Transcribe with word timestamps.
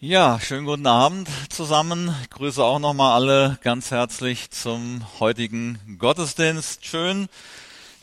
Ja, 0.00 0.38
schönen 0.38 0.64
guten 0.64 0.86
Abend 0.86 1.28
zusammen. 1.48 2.14
Ich 2.22 2.30
grüße 2.30 2.62
auch 2.62 2.78
nochmal 2.78 3.14
alle 3.20 3.58
ganz 3.64 3.90
herzlich 3.90 4.48
zum 4.52 5.04
heutigen 5.18 5.96
Gottesdienst. 5.98 6.86
Schön, 6.86 7.26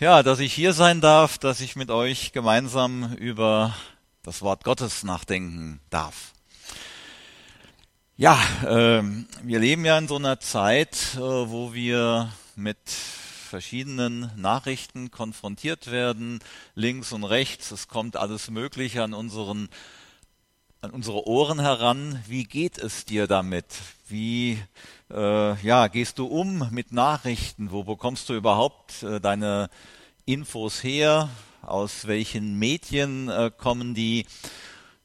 ja, 0.02 0.22
dass 0.22 0.40
ich 0.40 0.54
hier 0.54 0.74
sein 0.74 1.00
darf, 1.00 1.38
dass 1.38 1.62
ich 1.62 1.78
mit 1.78 1.92
euch 1.92 2.34
gemeinsam 2.34 3.14
über 3.14 3.74
das 4.24 4.42
Wort 4.42 4.66
Gottes 4.66 5.04
nachdenken 5.04 5.80
darf. 5.90 6.34
Ja, 8.18 8.38
äh, 8.66 9.02
wir 9.44 9.60
leben 9.60 9.86
ja 9.86 9.98
in 9.98 10.10
so 10.10 10.18
einer 10.18 10.42
Zeit, 10.42 10.98
äh, 11.16 11.20
wo 11.22 11.74
wir 11.74 12.30
mit 12.58 12.90
verschiedenen 12.90 14.32
Nachrichten 14.36 15.12
konfrontiert 15.12 15.90
werden, 15.90 16.40
links 16.74 17.14
und 17.14 17.24
rechts. 17.24 17.72
Es 17.72 17.88
kommt 17.88 18.18
alles 18.18 18.50
Mögliche 18.50 19.02
an 19.02 19.14
unseren 19.14 19.70
an 20.86 20.92
unsere 20.92 21.28
Ohren 21.28 21.60
heran. 21.60 22.22
Wie 22.28 22.44
geht 22.44 22.78
es 22.78 23.06
dir 23.06 23.26
damit? 23.26 23.66
Wie 24.08 24.60
äh, 25.12 25.60
ja, 25.66 25.88
gehst 25.88 26.20
du 26.20 26.28
um 26.28 26.68
mit 26.70 26.92
Nachrichten? 26.92 27.72
Wo 27.72 27.84
bekommst 27.84 28.30
du 28.30 28.36
überhaupt 28.36 29.02
äh, 29.02 29.20
deine 29.20 29.72
Infos 30.26 30.84
her? 30.84 31.30
Aus 31.64 32.06
welchen 32.06 32.60
Medien 32.60 33.30
äh, 33.30 33.50
kommen 33.56 33.96
die? 33.96 34.28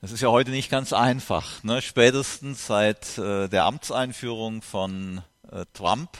Das 0.02 0.12
ist 0.12 0.20
ja 0.20 0.28
heute 0.28 0.50
nicht 0.50 0.70
ganz 0.70 0.92
einfach. 0.92 1.64
Ne? 1.64 1.80
Spätestens 1.80 2.66
seit 2.66 3.16
äh, 3.16 3.48
der 3.48 3.64
Amtseinführung 3.64 4.60
von 4.60 5.22
äh, 5.50 5.64
Trump 5.72 6.10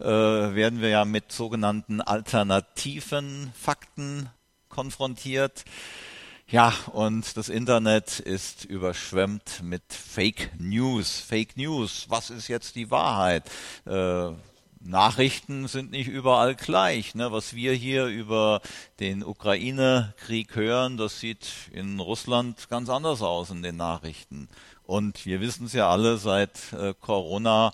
äh, 0.00 0.06
werden 0.06 0.80
wir 0.80 0.88
ja 0.88 1.04
mit 1.04 1.30
sogenannten 1.30 2.00
alternativen 2.00 3.52
Fakten 3.54 4.28
konfrontiert. 4.68 5.64
Ja, 6.54 6.72
und 6.92 7.36
das 7.36 7.48
Internet 7.48 8.20
ist 8.20 8.64
überschwemmt 8.64 9.60
mit 9.64 9.82
Fake 9.92 10.52
News. 10.56 11.18
Fake 11.18 11.56
News, 11.56 12.06
was 12.10 12.30
ist 12.30 12.46
jetzt 12.46 12.76
die 12.76 12.92
Wahrheit? 12.92 13.42
Äh, 13.86 14.30
Nachrichten 14.78 15.66
sind 15.66 15.90
nicht 15.90 16.06
überall 16.06 16.54
gleich. 16.54 17.16
Ne? 17.16 17.32
Was 17.32 17.56
wir 17.56 17.72
hier 17.72 18.06
über 18.06 18.60
den 19.00 19.24
Ukraine-Krieg 19.24 20.54
hören, 20.54 20.96
das 20.96 21.18
sieht 21.18 21.44
in 21.72 21.98
Russland 21.98 22.68
ganz 22.70 22.88
anders 22.88 23.20
aus 23.20 23.50
in 23.50 23.62
den 23.64 23.76
Nachrichten. 23.76 24.48
Und 24.84 25.26
wir 25.26 25.40
wissen 25.40 25.66
es 25.66 25.72
ja 25.72 25.90
alle 25.90 26.18
seit 26.18 26.72
äh, 26.72 26.94
Corona, 27.00 27.72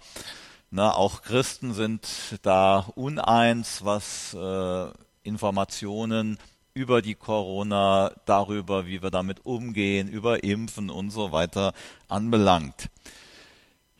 na, 0.71 0.95
auch 0.95 1.21
Christen 1.21 1.75
sind 1.75 2.09
da 2.41 2.87
uneins, 2.95 3.85
was 3.85 4.33
äh, 4.33 4.87
Informationen 5.23 6.39
über 6.81 7.03
die 7.03 7.15
Corona, 7.15 8.11
darüber, 8.25 8.87
wie 8.87 9.03
wir 9.03 9.11
damit 9.11 9.45
umgehen, 9.45 10.09
über 10.09 10.43
Impfen 10.43 10.89
und 10.89 11.11
so 11.11 11.31
weiter 11.31 11.75
anbelangt. 12.09 12.89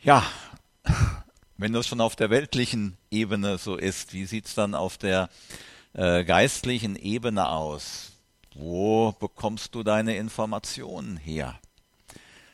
Ja, 0.01 0.25
wenn 1.57 1.73
das 1.73 1.87
schon 1.87 2.01
auf 2.01 2.15
der 2.15 2.31
weltlichen 2.31 2.97
Ebene 3.11 3.59
so 3.59 3.75
ist, 3.75 4.13
wie 4.13 4.25
sieht's 4.25 4.55
dann 4.55 4.73
auf 4.73 4.97
der 4.97 5.29
äh, 5.93 6.23
geistlichen 6.23 6.95
Ebene 6.95 7.49
aus? 7.49 8.13
Wo 8.55 9.11
bekommst 9.11 9.75
du 9.75 9.83
deine 9.83 10.15
Informationen 10.15 11.17
her? 11.17 11.59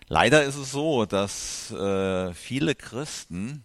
Leider 0.09 0.44
ist 0.44 0.58
es 0.58 0.72
so, 0.72 1.05
dass 1.05 1.72
äh, 1.72 2.33
viele 2.33 2.75
Christen 2.75 3.64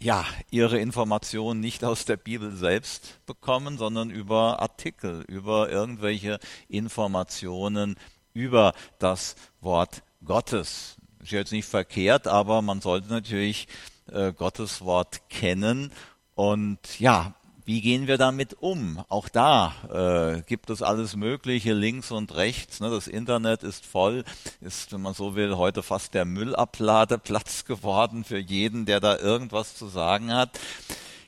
ja, 0.00 0.24
ihre 0.50 0.78
Informationen 0.78 1.60
nicht 1.60 1.84
aus 1.84 2.06
der 2.06 2.16
Bibel 2.16 2.52
selbst 2.52 3.24
bekommen, 3.26 3.76
sondern 3.76 4.10
über 4.10 4.60
Artikel, 4.60 5.24
über 5.28 5.70
irgendwelche 5.70 6.38
Informationen 6.68 7.96
über 8.32 8.72
das 8.98 9.36
Wort 9.60 10.02
Gottes. 10.24 10.96
Ist 11.22 11.32
jetzt 11.32 11.52
nicht 11.52 11.68
verkehrt, 11.68 12.26
aber 12.26 12.62
man 12.62 12.80
sollte 12.80 13.08
natürlich 13.08 13.68
äh, 14.10 14.32
Gottes 14.32 14.80
Wort 14.82 15.28
kennen 15.28 15.92
und 16.34 16.98
ja, 16.98 17.34
wie 17.70 17.82
gehen 17.82 18.08
wir 18.08 18.18
damit 18.18 18.54
um? 18.54 19.00
Auch 19.08 19.28
da 19.28 19.72
äh, 19.88 20.42
gibt 20.42 20.70
es 20.70 20.82
alles 20.82 21.14
Mögliche 21.14 21.72
links 21.72 22.10
und 22.10 22.34
rechts. 22.34 22.80
Ne? 22.80 22.90
Das 22.90 23.06
Internet 23.06 23.62
ist 23.62 23.86
voll, 23.86 24.24
ist, 24.60 24.90
wenn 24.90 25.02
man 25.02 25.14
so 25.14 25.36
will, 25.36 25.56
heute 25.56 25.84
fast 25.84 26.14
der 26.14 26.24
Müllabladeplatz 26.24 27.64
geworden 27.66 28.24
für 28.24 28.38
jeden, 28.38 28.86
der 28.86 28.98
da 28.98 29.16
irgendwas 29.16 29.76
zu 29.76 29.86
sagen 29.86 30.34
hat. 30.34 30.58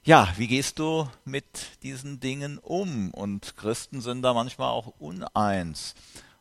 Ja, 0.02 0.34
wie 0.36 0.48
gehst 0.48 0.80
du 0.80 1.08
mit 1.24 1.44
diesen 1.84 2.18
Dingen 2.18 2.58
um? 2.58 3.12
Und 3.12 3.56
Christen 3.56 4.00
sind 4.00 4.22
da 4.22 4.34
manchmal 4.34 4.70
auch 4.70 4.94
uneins. 4.98 5.94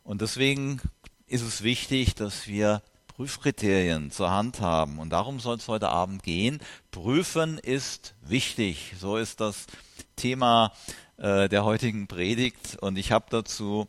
Und 0.03 0.21
deswegen 0.21 0.81
ist 1.27 1.43
es 1.43 1.61
wichtig, 1.61 2.15
dass 2.15 2.47
wir 2.47 2.81
Prüfkriterien 3.05 4.09
zur 4.09 4.31
Hand 4.31 4.61
haben. 4.61 4.97
Und 4.97 5.11
darum 5.11 5.39
soll 5.39 5.57
es 5.57 5.67
heute 5.67 5.89
Abend 5.89 6.23
gehen. 6.23 6.59
Prüfen 6.89 7.59
ist 7.59 8.15
wichtig. 8.23 8.95
So 8.99 9.17
ist 9.17 9.39
das 9.41 9.67
Thema 10.15 10.73
äh, 11.17 11.49
der 11.49 11.63
heutigen 11.63 12.07
Predigt. 12.07 12.77
Und 12.81 12.97
ich 12.97 13.11
habe 13.11 13.25
dazu, 13.29 13.87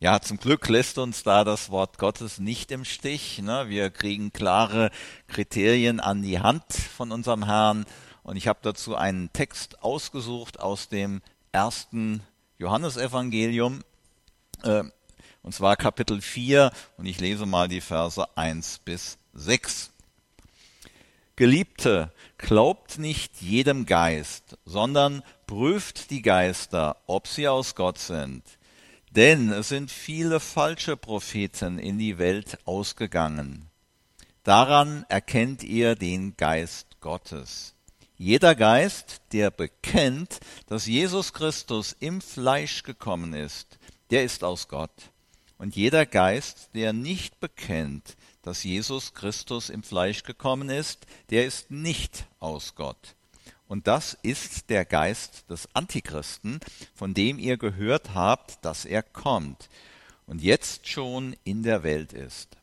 ja, 0.00 0.20
zum 0.20 0.38
Glück 0.38 0.68
lässt 0.68 0.98
uns 0.98 1.22
da 1.22 1.44
das 1.44 1.70
Wort 1.70 1.98
Gottes 1.98 2.38
nicht 2.38 2.70
im 2.70 2.84
Stich. 2.84 3.40
Ne? 3.40 3.68
Wir 3.68 3.90
kriegen 3.90 4.32
klare 4.32 4.90
Kriterien 5.28 6.00
an 6.00 6.22
die 6.22 6.40
Hand 6.40 6.72
von 6.72 7.12
unserem 7.12 7.44
Herrn. 7.44 7.86
Und 8.22 8.36
ich 8.36 8.48
habe 8.48 8.58
dazu 8.62 8.96
einen 8.96 9.32
Text 9.32 9.82
ausgesucht 9.82 10.60
aus 10.60 10.88
dem 10.88 11.22
ersten 11.52 12.22
Johannesevangelium. 12.58 13.82
Äh, 14.62 14.84
und 15.42 15.54
zwar 15.54 15.76
Kapitel 15.76 16.22
4 16.22 16.70
und 16.96 17.06
ich 17.06 17.20
lese 17.20 17.44
mal 17.44 17.68
die 17.68 17.82
Verse 17.82 18.26
1 18.36 18.78
bis 18.78 19.18
6. 19.34 19.92
Geliebte, 21.36 22.12
glaubt 22.44 22.98
nicht 22.98 23.40
jedem 23.40 23.86
Geist, 23.86 24.58
sondern 24.66 25.22
prüft 25.46 26.10
die 26.10 26.20
Geister, 26.20 26.98
ob 27.06 27.26
sie 27.26 27.48
aus 27.48 27.74
Gott 27.74 27.98
sind. 27.98 28.42
Denn 29.12 29.50
es 29.50 29.70
sind 29.70 29.90
viele 29.90 30.40
falsche 30.40 30.98
Propheten 30.98 31.78
in 31.78 31.98
die 31.98 32.18
Welt 32.18 32.58
ausgegangen. 32.66 33.70
Daran 34.42 35.06
erkennt 35.08 35.62
ihr 35.62 35.94
den 35.94 36.36
Geist 36.36 37.00
Gottes. 37.00 37.74
Jeder 38.18 38.54
Geist, 38.54 39.22
der 39.32 39.50
bekennt, 39.50 40.38
dass 40.66 40.84
Jesus 40.84 41.32
Christus 41.32 41.96
im 41.98 42.20
Fleisch 42.20 42.82
gekommen 42.82 43.32
ist, 43.32 43.78
der 44.10 44.22
ist 44.22 44.44
aus 44.44 44.68
Gott. 44.68 45.12
Und 45.56 45.76
jeder 45.76 46.04
Geist, 46.04 46.68
der 46.74 46.92
nicht 46.92 47.40
bekennt, 47.40 48.18
dass 48.44 48.62
Jesus 48.62 49.14
Christus 49.14 49.70
im 49.70 49.82
Fleisch 49.82 50.22
gekommen 50.22 50.68
ist, 50.68 51.06
der 51.30 51.46
ist 51.46 51.70
nicht 51.70 52.26
aus 52.38 52.74
Gott. 52.74 53.16
Und 53.66 53.86
das 53.86 54.16
ist 54.22 54.68
der 54.68 54.84
Geist 54.84 55.48
des 55.48 55.68
Antichristen, 55.74 56.60
von 56.94 57.14
dem 57.14 57.38
ihr 57.38 57.56
gehört 57.56 58.14
habt, 58.14 58.64
dass 58.64 58.84
er 58.84 59.02
kommt 59.02 59.68
und 60.26 60.42
jetzt 60.42 60.88
schon 60.88 61.34
in 61.44 61.62
der 61.62 61.82
Welt 61.82 62.12
ist. 62.12 62.56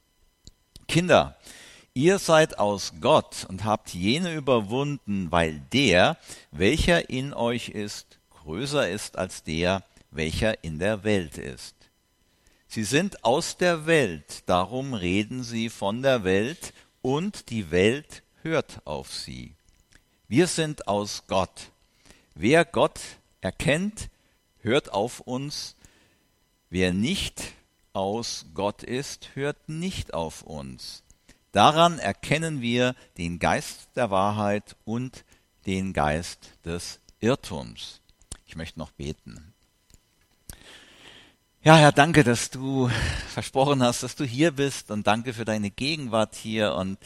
Kinder, 0.88 1.38
ihr 1.94 2.20
seid 2.20 2.60
aus 2.60 2.94
Gott 3.02 3.46
und 3.50 3.64
habt 3.64 3.94
jene 3.94 4.36
überwunden, 4.36 5.32
weil 5.32 5.60
der, 5.74 6.18
welcher 6.52 7.10
in 7.10 7.34
euch 7.34 7.70
ist, 7.70 8.20
größer 8.44 8.90
ist 8.90 9.18
als 9.18 9.44
der, 9.44 9.84
welcher 10.12 10.64
in 10.64 10.78
der 10.80 11.04
Welt 11.04 11.38
ist. 11.38 11.76
Sie 12.74 12.86
sind 12.86 13.26
aus 13.26 13.58
der 13.58 13.86
Welt, 13.86 14.44
darum 14.46 14.94
reden 14.94 15.44
sie 15.44 15.68
von 15.68 16.02
der 16.02 16.24
Welt 16.24 16.74
und 17.02 17.50
die 17.50 17.70
Welt 17.70 18.24
hört 18.44 18.88
auf 18.88 19.14
sie. 19.14 19.58
Wir 20.30 20.48
sind 20.48 20.88
aus 20.88 21.24
Gott. 21.28 21.72
Wer 22.34 22.64
Gott 22.64 23.02
erkennt, 23.42 24.10
hört 24.60 24.94
auf 24.94 25.20
uns. 25.20 25.76
Wer 26.70 26.94
nicht 26.94 27.42
aus 27.92 28.46
Gott 28.54 28.84
ist, 28.84 29.36
hört 29.36 29.68
nicht 29.68 30.14
auf 30.14 30.42
uns. 30.44 31.04
Daran 31.52 32.00
erkennen 32.00 32.62
wir 32.62 32.96
den 33.18 33.40
Geist 33.40 33.90
der 33.98 34.12
Wahrheit 34.12 34.78
und 34.86 35.26
den 35.66 35.92
Geist 35.92 36.54
des 36.64 37.02
Irrtums. 37.20 38.00
Ich 38.46 38.56
möchte 38.56 38.80
noch 38.80 38.92
beten. 38.92 39.51
Ja, 41.64 41.76
Herr, 41.76 41.92
danke, 41.92 42.24
dass 42.24 42.50
du 42.50 42.90
versprochen 43.28 43.84
hast, 43.84 44.02
dass 44.02 44.16
du 44.16 44.24
hier 44.24 44.50
bist 44.50 44.90
und 44.90 45.06
danke 45.06 45.32
für 45.32 45.46
deine 45.46 45.70
Gegenwart 45.70 46.34
hier. 46.34 46.74
Und 46.74 46.98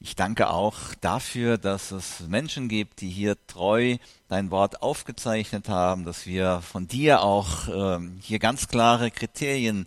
ich 0.00 0.16
danke 0.16 0.50
auch 0.50 0.74
dafür, 1.00 1.58
dass 1.58 1.92
es 1.92 2.26
Menschen 2.26 2.66
gibt, 2.66 3.00
die 3.00 3.08
hier 3.08 3.36
treu 3.46 3.98
dein 4.26 4.50
Wort 4.50 4.82
aufgezeichnet 4.82 5.68
haben, 5.68 6.04
dass 6.04 6.26
wir 6.26 6.60
von 6.60 6.88
dir 6.88 7.22
auch 7.22 7.68
äh, 7.68 8.00
hier 8.20 8.40
ganz 8.40 8.66
klare 8.66 9.12
Kriterien 9.12 9.86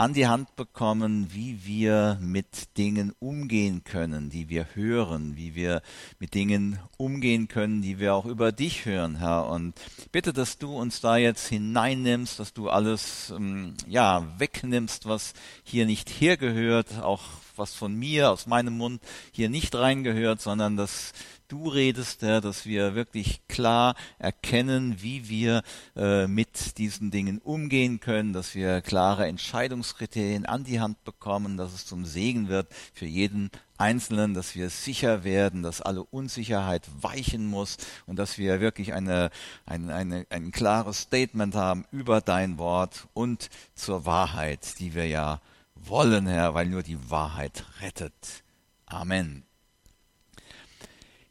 an 0.00 0.14
die 0.14 0.26
Hand 0.26 0.56
bekommen, 0.56 1.26
wie 1.30 1.66
wir 1.66 2.16
mit 2.22 2.78
Dingen 2.78 3.12
umgehen 3.18 3.84
können, 3.84 4.30
die 4.30 4.48
wir 4.48 4.68
hören, 4.72 5.36
wie 5.36 5.54
wir 5.54 5.82
mit 6.18 6.32
Dingen 6.32 6.78
umgehen 6.96 7.48
können, 7.48 7.82
die 7.82 7.98
wir 7.98 8.14
auch 8.14 8.24
über 8.24 8.50
dich 8.50 8.86
hören, 8.86 9.16
Herr. 9.16 9.50
Und 9.50 9.74
bitte, 10.10 10.32
dass 10.32 10.56
du 10.56 10.74
uns 10.74 11.02
da 11.02 11.18
jetzt 11.18 11.48
hineinnimmst, 11.48 12.40
dass 12.40 12.54
du 12.54 12.70
alles 12.70 13.30
ähm, 13.36 13.74
ja 13.86 14.26
wegnimmst, 14.38 15.04
was 15.04 15.34
hier 15.64 15.84
nicht 15.84 16.08
hergehört, 16.08 17.02
auch 17.02 17.24
was 17.56 17.74
von 17.74 17.94
mir 17.94 18.30
aus 18.30 18.46
meinem 18.46 18.78
Mund 18.78 19.02
hier 19.32 19.50
nicht 19.50 19.74
reingehört, 19.74 20.40
sondern 20.40 20.78
dass 20.78 21.12
du 21.50 21.68
redest, 21.68 22.22
Herr, 22.22 22.40
dass 22.40 22.64
wir 22.64 22.94
wirklich 22.94 23.46
klar 23.48 23.94
erkennen, 24.18 25.02
wie 25.02 25.28
wir 25.28 25.62
äh, 25.96 26.26
mit 26.26 26.78
diesen 26.78 27.10
Dingen 27.10 27.38
umgehen 27.38 28.00
können, 28.00 28.32
dass 28.32 28.54
wir 28.54 28.80
klare 28.80 29.26
Entscheidungskriterien 29.26 30.46
an 30.46 30.64
die 30.64 30.80
Hand 30.80 31.02
bekommen, 31.04 31.56
dass 31.56 31.74
es 31.74 31.86
zum 31.86 32.04
Segen 32.04 32.48
wird 32.48 32.68
für 32.94 33.06
jeden 33.06 33.50
Einzelnen, 33.78 34.34
dass 34.34 34.54
wir 34.54 34.70
sicher 34.70 35.24
werden, 35.24 35.62
dass 35.62 35.80
alle 35.80 36.04
Unsicherheit 36.04 36.88
weichen 37.00 37.46
muss 37.46 37.78
und 38.06 38.16
dass 38.16 38.38
wir 38.38 38.60
wirklich 38.60 38.92
eine, 38.92 39.30
eine, 39.66 39.94
eine, 39.94 40.26
ein 40.30 40.52
klares 40.52 41.02
Statement 41.02 41.54
haben 41.54 41.84
über 41.90 42.20
dein 42.20 42.58
Wort 42.58 43.08
und 43.12 43.50
zur 43.74 44.06
Wahrheit, 44.06 44.78
die 44.78 44.94
wir 44.94 45.06
ja 45.06 45.40
wollen, 45.74 46.26
Herr, 46.26 46.54
weil 46.54 46.66
nur 46.66 46.82
die 46.82 47.10
Wahrheit 47.10 47.64
rettet. 47.80 48.44
Amen. 48.86 49.49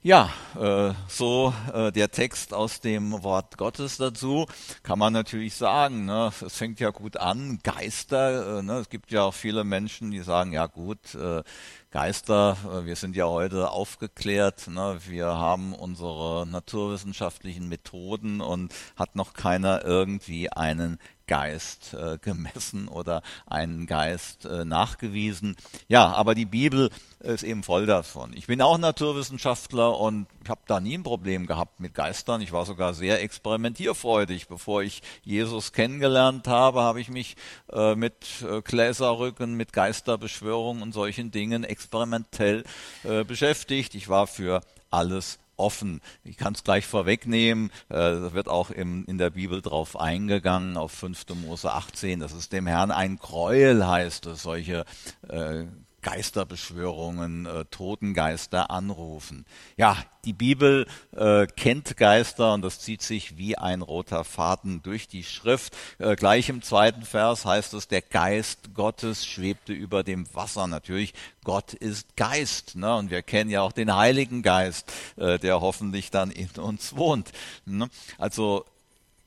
Ja, 0.01 0.30
äh, 0.57 0.94
so 1.10 1.54
äh, 1.74 1.92
der 1.92 2.10
Text 2.10 2.54
aus 2.54 2.80
dem 2.80 3.22
Wort 3.22 3.57
Gottes 3.57 3.98
dazu 3.98 4.46
kann 4.81 4.98
man 4.98 5.12
natürlich 5.12 5.56
sagen. 5.56 6.06
Ne, 6.06 6.31
es 6.40 6.56
fängt 6.56 6.80
ja 6.80 6.92
gut 6.92 7.18
an, 7.18 7.60
Geister. 7.63 8.60
Äh, 8.60 8.62
ne, 8.62 8.78
es 8.78 8.88
gibt 8.88 9.12
ja 9.12 9.24
auch 9.24 9.34
viele 9.34 9.66
Menschen, 9.66 10.12
die 10.12 10.22
sagen, 10.22 10.54
ja 10.54 10.68
gut, 10.68 11.16
äh, 11.16 11.44
Geister, 11.92 12.56
äh, 12.63 12.86
wir 12.86 12.96
sind 12.96 13.18
ja 13.18 13.25
heute 13.25 13.72
aufgeklärt, 13.72 14.69
ne, 14.69 15.00
wir 15.06 15.25
haben 15.25 15.74
unsere 15.74 16.48
naturwissenschaftlichen 16.48 17.68
Methoden 17.68 18.40
und 18.40 18.74
hat 18.96 19.18
noch 19.18 19.34
keiner 19.34 19.84
irgendwie 19.84 20.50
einen 20.50 20.98
Geist 21.30 21.94
äh, 21.94 22.18
gemessen 22.18 22.88
oder 22.88 23.22
einen 23.46 23.86
Geist 23.86 24.46
äh, 24.46 24.66
nachgewiesen. 24.66 25.56
Ja, 25.88 26.08
aber 26.08 26.34
die 26.34 26.48
Bibel 26.48 26.90
ist 27.20 27.44
eben 27.44 27.62
voll 27.62 27.86
davon. 27.86 28.34
Ich 28.34 28.48
bin 28.48 28.64
auch 28.64 28.80
Naturwissenschaftler 28.80 29.96
und 30.00 30.26
ich 30.44 30.50
habe 30.50 30.62
da 30.66 30.80
nie 30.80 30.98
ein 30.98 31.04
Problem 31.04 31.46
gehabt 31.46 31.80
mit 31.80 31.94
Geistern. 31.94 32.42
Ich 32.42 32.52
war 32.52 32.66
sogar 32.66 32.96
sehr 32.96 33.22
experimentierfreudig. 33.22 34.48
Bevor 34.48 34.81
ich 34.81 35.04
Jesus 35.22 35.72
kennengelernt 35.72 36.48
habe, 36.48 36.81
habe 36.81 37.00
ich 37.00 37.10
mich 37.10 37.36
äh, 37.72 37.94
mit 37.94 38.16
äh, 38.42 38.64
Gläserrücken, 38.64 39.54
mit 39.54 39.72
Geisterbeschwörungen 39.72 40.82
und 40.82 40.94
solchen 40.94 41.30
Dingen 41.30 41.64
experimentell 41.64 42.64
äh, 43.04 43.24
beschäftigt. 43.24 43.94
Ich 43.94 44.10
war 44.10 44.25
für 44.25 44.62
alles 44.90 45.38
offen. 45.60 46.02
Ich 46.24 46.38
kann 46.38 46.54
es 46.54 46.64
gleich 46.64 46.86
vorwegnehmen, 46.86 47.72
äh, 47.90 47.96
da 47.96 48.34
wird 48.34 48.48
auch 48.48 48.72
im, 48.72 49.06
in 49.06 49.18
der 49.18 49.32
Bibel 49.32 49.62
drauf 49.62 50.00
eingegangen, 50.00 50.78
auf 50.78 50.92
5. 50.92 51.26
Mose 51.36 51.72
18, 51.72 52.20
dass 52.20 52.34
es 52.34 52.50
dem 52.50 52.68
Herrn 52.68 52.92
ein 52.92 53.18
Gräuel 53.18 53.88
heißt, 53.88 54.26
dass 54.26 54.44
solche 54.44 54.86
äh, 55.28 55.66
Geisterbeschwörungen, 56.10 57.46
äh, 57.46 57.66
Totengeister 57.66 58.72
anrufen. 58.72 59.46
Ja, 59.78 59.96
die 60.26 60.34
Bibel 60.34 60.88
äh, 61.16 61.46
kennt 61.46 61.98
Geister 61.98 62.54
und 62.54 62.64
das 62.64 62.80
zieht 62.80 63.04
sich 63.04 63.38
wie 63.38 63.60
ein 63.60 63.84
roter 63.84 64.24
Faden 64.24 64.82
durch 64.82 65.08
die 65.08 65.24
Schrift. 65.24 65.78
Äh, 66.00 66.16
gleich 66.16 66.50
im 66.50 66.64
zweiten 66.64 67.04
Vers 67.04 67.46
heißt 67.46 67.76
es, 67.76 67.88
der 67.88 68.02
Geist 68.02 68.74
Gottes 68.74 69.24
schwebte 69.28 69.72
über 69.72 70.04
dem 70.04 70.26
Wasser. 70.34 70.66
Natürlich, 70.66 71.14
Gott 71.44 71.74
ist 71.74 72.18
Geist. 72.18 72.76
Ne? 72.76 72.96
Und 72.96 73.12
wir 73.12 73.22
kennen 73.22 73.52
ja 73.52 73.62
auch 73.62 73.72
den 73.72 73.96
Heiligen 73.96 74.42
Geist, 74.42 74.92
äh, 75.16 75.38
der 75.38 75.62
hoffentlich 75.62 76.10
dann 76.10 76.32
in 76.32 76.50
uns 76.58 76.96
wohnt. 76.96 77.32
Ne? 77.66 77.88
Also 78.18 78.66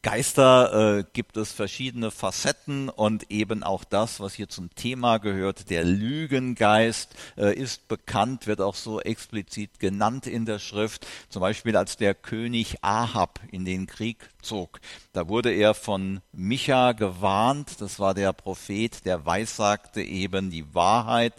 Geister 0.02 0.98
äh, 0.98 1.04
gibt 1.12 1.36
es 1.36 1.52
verschiedene 1.52 2.10
Facetten 2.10 2.88
und 2.88 3.30
eben 3.30 3.62
auch 3.62 3.84
das, 3.84 4.18
was 4.18 4.34
hier 4.34 4.48
zum 4.48 4.74
Thema 4.74 5.18
gehört, 5.18 5.70
der 5.70 5.84
Lügengeist 5.84 7.14
äh, 7.36 7.54
ist 7.54 7.86
bekannt, 7.86 8.48
wird 8.48 8.60
auch 8.60 8.74
so 8.74 9.00
explizit 9.00 9.78
genannt 9.78 10.26
in 10.26 10.44
der 10.44 10.58
Schrift, 10.58 11.06
zum 11.28 11.40
Beispiel 11.40 11.76
als 11.76 11.96
der 11.96 12.16
König 12.16 12.78
Ahab 12.82 13.38
in 13.52 13.64
den 13.64 13.86
Krieg 13.86 14.28
zog. 14.42 14.80
Da 15.12 15.28
wurde 15.28 15.52
er 15.52 15.72
von 15.72 16.20
Micha 16.32 16.92
gewarnt, 16.92 17.80
das 17.80 18.00
war 18.00 18.12
der 18.12 18.32
Prophet, 18.32 19.04
der 19.04 19.24
weissagte 19.24 20.02
eben 20.02 20.50
die 20.50 20.74
Wahrheit 20.74 21.34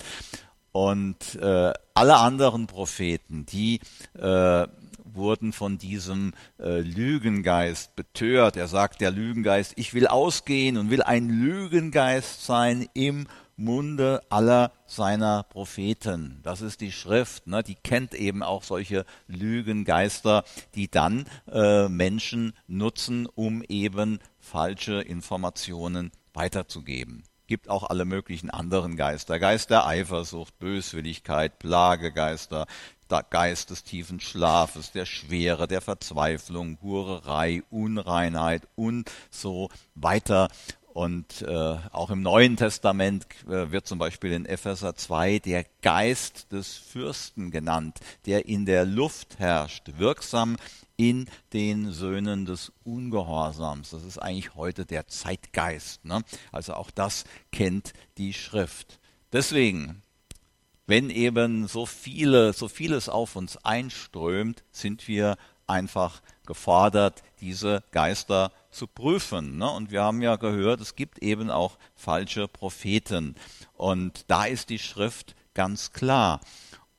und 0.71 1.35
äh, 1.35 1.73
alle 1.93 2.15
anderen 2.17 2.67
Propheten, 2.67 3.45
die 3.45 3.81
äh, 4.17 4.67
wurden 5.15 5.53
von 5.53 5.77
diesem 5.77 6.33
äh, 6.59 6.79
Lügengeist 6.79 7.95
betört. 7.95 8.57
Er 8.57 8.67
sagt, 8.67 9.01
der 9.01 9.11
Lügengeist, 9.11 9.73
ich 9.75 9.93
will 9.93 10.07
ausgehen 10.07 10.77
und 10.77 10.89
will 10.89 11.01
ein 11.01 11.29
Lügengeist 11.29 12.45
sein 12.45 12.87
im 12.93 13.27
Munde 13.55 14.21
aller 14.29 14.71
seiner 14.87 15.43
Propheten. 15.43 16.39
Das 16.43 16.61
ist 16.61 16.81
die 16.81 16.91
Schrift, 16.91 17.47
ne? 17.47 17.63
die 17.63 17.75
kennt 17.75 18.13
eben 18.13 18.43
auch 18.43 18.63
solche 18.63 19.05
Lügengeister, 19.27 20.43
die 20.75 20.89
dann 20.89 21.25
äh, 21.51 21.87
Menschen 21.87 22.53
nutzen, 22.67 23.27
um 23.27 23.63
eben 23.63 24.19
falsche 24.39 25.01
Informationen 25.01 26.11
weiterzugeben 26.33 27.23
gibt 27.47 27.69
auch 27.69 27.83
alle 27.83 28.05
möglichen 28.05 28.49
anderen 28.49 28.95
Geister. 28.95 29.37
Geist 29.37 29.69
der 29.69 29.85
Eifersucht, 29.85 30.57
Böswilligkeit, 30.59 31.59
Plagegeister, 31.59 32.65
Geist 33.29 33.69
des 33.69 33.83
tiefen 33.83 34.19
Schlafes, 34.19 34.91
der 34.91 35.05
Schwere, 35.05 35.67
der 35.67 35.81
Verzweiflung, 35.81 36.77
Hurerei, 36.81 37.63
Unreinheit 37.69 38.67
und 38.75 39.11
so 39.29 39.69
weiter. 39.95 40.49
Und 40.93 41.41
äh, 41.41 41.77
auch 41.91 42.11
im 42.11 42.21
Neuen 42.21 42.55
Testament 42.55 43.25
äh, 43.47 43.71
wird 43.71 43.87
zum 43.87 43.97
Beispiel 43.97 44.31
in 44.31 44.45
Epheser 44.45 44.95
2 44.95 45.39
der 45.39 45.65
Geist 45.81 46.51
des 46.51 46.77
Fürsten 46.77 47.49
genannt, 47.49 47.99
der 48.27 48.45
in 48.45 48.67
der 48.67 48.85
Luft 48.85 49.39
herrscht, 49.39 49.91
wirksam 49.97 50.55
in 50.95 51.27
den 51.51 51.91
Söhnen 51.91 52.45
des 52.45 52.71
Ungehorsams. 52.83 53.89
Das 53.89 54.03
ist 54.03 54.19
eigentlich 54.19 54.53
heute 54.53 54.85
der 54.85 55.07
Zeitgeist. 55.07 56.05
Ne? 56.05 56.23
Also 56.51 56.75
auch 56.75 56.91
das 56.91 57.23
kennt 57.51 57.93
die 58.19 58.33
Schrift. 58.33 58.99
Deswegen 59.31 60.03
wenn 60.85 61.09
eben 61.09 61.67
so 61.67 61.85
viele, 61.85 62.53
so 62.53 62.67
vieles 62.67 63.09
auf 63.09 63.35
uns 63.35 63.57
einströmt, 63.57 64.63
sind 64.71 65.07
wir 65.07 65.37
einfach 65.67 66.21
gefordert, 66.45 67.23
diese 67.39 67.83
Geister 67.91 68.51
zu 68.69 68.87
prüfen. 68.87 69.57
Ne? 69.57 69.69
Und 69.69 69.91
wir 69.91 70.03
haben 70.03 70.21
ja 70.21 70.35
gehört, 70.35 70.81
es 70.81 70.95
gibt 70.95 71.19
eben 71.19 71.49
auch 71.49 71.77
falsche 71.95 72.47
Propheten. 72.47 73.35
Und 73.75 74.25
da 74.27 74.45
ist 74.45 74.69
die 74.69 74.79
Schrift 74.79 75.35
ganz 75.53 75.93
klar. 75.93 76.41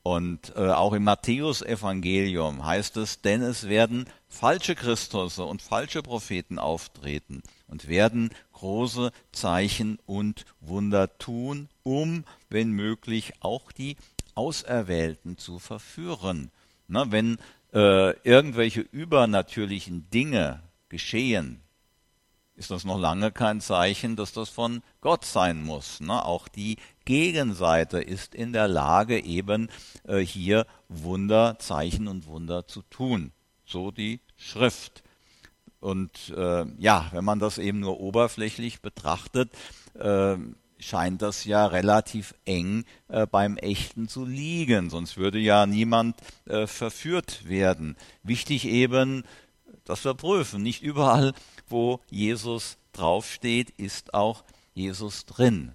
Und 0.01 0.53
äh, 0.55 0.69
auch 0.69 0.93
im 0.93 1.03
Matthäusevangelium 1.03 2.65
heißt 2.65 2.97
es, 2.97 3.21
denn 3.21 3.41
es 3.41 3.67
werden 3.67 4.05
falsche 4.27 4.75
Christusse 4.75 5.43
und 5.43 5.61
falsche 5.61 6.01
Propheten 6.03 6.59
auftreten 6.59 7.41
und 7.67 7.87
werden 7.87 8.29
große 8.53 9.11
Zeichen 9.31 9.99
und 10.05 10.45
Wunder 10.61 11.17
tun, 11.17 11.69
um, 11.83 12.25
wenn 12.49 12.71
möglich, 12.71 13.33
auch 13.39 13.71
die 13.71 13.97
Auserwählten 14.35 15.37
zu 15.37 15.59
verführen. 15.59 16.51
Na, 16.87 17.11
wenn 17.11 17.37
äh, 17.73 18.11
irgendwelche 18.21 18.81
übernatürlichen 18.81 20.09
Dinge 20.09 20.61
geschehen, 20.89 21.61
ist 22.55 22.71
das 22.71 22.85
noch 22.85 22.99
lange 22.99 23.31
kein 23.31 23.59
Zeichen, 23.59 24.15
dass 24.15 24.31
das 24.31 24.49
von 24.49 24.81
Gott 25.01 25.25
sein 25.25 25.63
muss. 25.63 25.99
Ne? 25.99 26.23
Auch 26.23 26.47
die 26.47 26.77
Gegenseite 27.03 27.99
ist 27.99 28.33
in 28.33 28.53
der 28.53 28.67
Lage, 28.67 29.21
eben 29.21 29.69
äh, 30.05 30.19
hier 30.19 30.65
Wunder, 30.87 31.57
Zeichen 31.59 32.07
und 32.07 32.27
Wunder 32.27 32.65
zu 32.65 32.81
tun. 32.83 33.31
So 33.65 33.91
die 33.91 34.21
Schrift. 34.37 35.03
Und 35.85 36.33
äh, 36.35 36.65
ja, 36.79 37.09
wenn 37.11 37.23
man 37.23 37.37
das 37.37 37.59
eben 37.59 37.79
nur 37.79 37.99
oberflächlich 37.99 38.81
betrachtet, 38.81 39.51
äh, 39.93 40.35
scheint 40.79 41.21
das 41.21 41.45
ja 41.45 41.67
relativ 41.67 42.33
eng 42.43 42.85
äh, 43.07 43.27
beim 43.27 43.55
Echten 43.57 44.07
zu 44.07 44.25
liegen. 44.25 44.89
Sonst 44.89 45.15
würde 45.15 45.37
ja 45.37 45.67
niemand 45.67 46.15
äh, 46.45 46.65
verführt 46.65 47.47
werden. 47.47 47.97
Wichtig 48.23 48.65
eben, 48.65 49.25
dass 49.83 50.03
wir 50.03 50.15
prüfen. 50.15 50.63
Nicht 50.63 50.81
überall, 50.81 51.33
wo 51.67 51.99
Jesus 52.09 52.79
draufsteht, 52.91 53.69
ist 53.77 54.15
auch 54.15 54.43
Jesus 54.73 55.27
drin. 55.27 55.73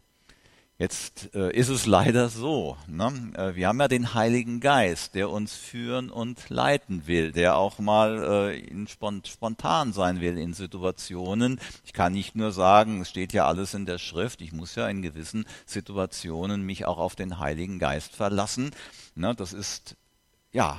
Jetzt 0.81 1.35
äh, 1.35 1.53
ist 1.53 1.69
es 1.69 1.85
leider 1.85 2.31
so, 2.31 2.75
ne? 2.87 3.13
äh, 3.35 3.55
wir 3.55 3.69
haben 3.69 3.79
ja 3.81 3.87
den 3.87 4.15
Heiligen 4.15 4.61
Geist, 4.61 5.15
der 5.15 5.29
uns 5.29 5.55
führen 5.55 6.09
und 6.09 6.49
leiten 6.49 7.07
will, 7.07 7.33
der 7.33 7.57
auch 7.57 7.79
mal 7.81 8.55
äh, 8.55 8.87
spontan 9.27 9.93
sein 9.93 10.23
will 10.23 10.39
in 10.39 10.55
Situationen. 10.55 11.61
Ich 11.85 11.93
kann 11.93 12.15
nicht 12.15 12.35
nur 12.35 12.51
sagen, 12.53 13.03
es 13.03 13.11
steht 13.11 13.35
ja 13.35 13.47
alles 13.47 13.75
in 13.75 13.85
der 13.85 13.99
Schrift, 13.99 14.41
ich 14.41 14.53
muss 14.53 14.75
ja 14.75 14.89
in 14.89 15.03
gewissen 15.03 15.45
Situationen 15.67 16.63
mich 16.63 16.87
auch 16.87 16.97
auf 16.97 17.15
den 17.15 17.39
Heiligen 17.39 17.79
Geist 17.79 18.17
verlassen. 18.17 18.71
Ne? 19.15 19.35
Das 19.35 19.53
ist 19.53 19.97
ja 20.51 20.79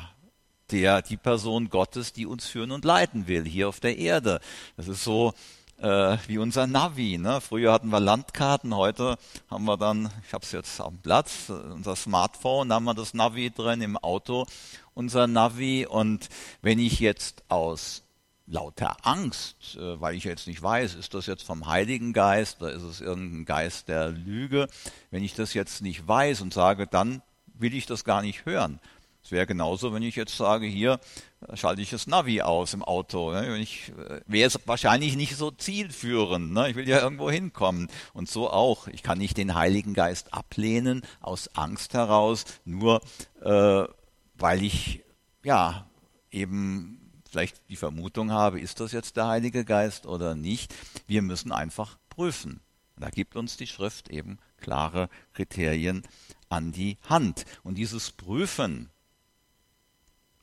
der, 0.71 1.03
die 1.03 1.17
Person 1.17 1.69
Gottes, 1.69 2.11
die 2.11 2.25
uns 2.25 2.47
führen 2.47 2.71
und 2.71 2.85
leiten 2.85 3.27
will 3.27 3.45
hier 3.45 3.69
auf 3.69 3.79
der 3.79 3.99
Erde. 3.99 4.39
Das 4.77 4.87
ist 4.87 5.03
so, 5.03 5.35
äh, 5.81 6.17
wie 6.27 6.37
unser 6.37 6.67
Navi. 6.67 7.17
Ne? 7.17 7.41
Früher 7.41 7.73
hatten 7.73 7.89
wir 7.89 7.99
Landkarten, 7.99 8.75
heute 8.75 9.17
haben 9.49 9.65
wir 9.65 9.77
dann, 9.77 10.09
ich 10.25 10.33
habe 10.33 10.45
es 10.45 10.51
jetzt 10.51 10.79
am 10.79 10.97
Platz, 10.99 11.49
unser 11.49 11.95
Smartphone, 11.95 12.69
da 12.69 12.75
haben 12.75 12.85
wir 12.85 12.93
das 12.93 13.13
Navi 13.13 13.49
drin 13.49 13.81
im 13.81 13.97
Auto, 13.97 14.45
unser 14.93 15.27
Navi. 15.27 15.87
Und 15.89 16.29
wenn 16.61 16.79
ich 16.79 16.99
jetzt 16.99 17.43
aus 17.49 18.03
lauter 18.45 18.97
Angst, 19.03 19.77
äh, 19.77 19.99
weil 19.99 20.15
ich 20.15 20.23
jetzt 20.23 20.47
nicht 20.47 20.61
weiß, 20.61 20.95
ist 20.95 21.13
das 21.13 21.25
jetzt 21.25 21.43
vom 21.43 21.67
Heiligen 21.67 22.13
Geist 22.13 22.61
oder 22.61 22.71
ist 22.71 22.83
es 22.83 23.01
irgendein 23.01 23.45
Geist 23.45 23.87
der 23.87 24.09
Lüge, 24.09 24.67
wenn 25.09 25.23
ich 25.23 25.33
das 25.33 25.53
jetzt 25.53 25.81
nicht 25.81 26.07
weiß 26.07 26.41
und 26.41 26.53
sage, 26.53 26.85
dann 26.85 27.21
will 27.61 27.73
ich 27.73 27.85
das 27.85 28.03
gar 28.03 28.21
nicht 28.21 28.45
hören. 28.45 28.79
Es 29.23 29.31
wäre 29.31 29.45
genauso, 29.45 29.93
wenn 29.93 30.03
ich 30.03 30.15
jetzt 30.15 30.35
sage, 30.35 30.65
hier 30.65 30.99
schalte 31.53 31.81
ich 31.81 31.89
das 31.89 32.07
Navi 32.07 32.41
aus 32.41 32.73
im 32.73 32.83
Auto. 32.83 33.31
Ne? 33.31 33.57
Ich 33.59 33.89
äh, 33.89 34.21
wäre 34.25 34.47
es 34.47 34.59
wahrscheinlich 34.65 35.15
nicht 35.15 35.35
so 35.35 35.51
zielführend. 35.51 36.51
Ne? 36.51 36.69
Ich 36.69 36.75
will 36.75 36.87
ja 36.87 37.01
irgendwo 37.01 37.29
hinkommen. 37.29 37.87
Und 38.13 38.29
so 38.29 38.49
auch. 38.49 38.87
Ich 38.87 39.03
kann 39.03 39.17
nicht 39.17 39.37
den 39.37 39.55
Heiligen 39.55 39.93
Geist 39.93 40.33
ablehnen 40.33 41.03
aus 41.19 41.55
Angst 41.55 41.93
heraus, 41.93 42.45
nur 42.65 43.01
äh, 43.41 43.83
weil 44.35 44.63
ich 44.63 45.03
ja 45.43 45.87
eben 46.31 47.01
vielleicht 47.29 47.61
die 47.69 47.77
Vermutung 47.77 48.31
habe, 48.31 48.59
ist 48.59 48.79
das 48.79 48.91
jetzt 48.91 49.15
der 49.17 49.27
Heilige 49.27 49.63
Geist 49.63 50.05
oder 50.05 50.35
nicht. 50.35 50.73
Wir 51.07 51.21
müssen 51.21 51.51
einfach 51.51 51.97
prüfen. 52.09 52.59
Da 52.97 53.09
gibt 53.09 53.35
uns 53.35 53.57
die 53.57 53.67
Schrift 53.67 54.09
eben 54.09 54.37
klare 54.57 55.09
Kriterien 55.33 56.03
an 56.49 56.71
die 56.71 56.97
Hand. 57.07 57.45
Und 57.63 57.75
dieses 57.75 58.11
Prüfen, 58.11 58.89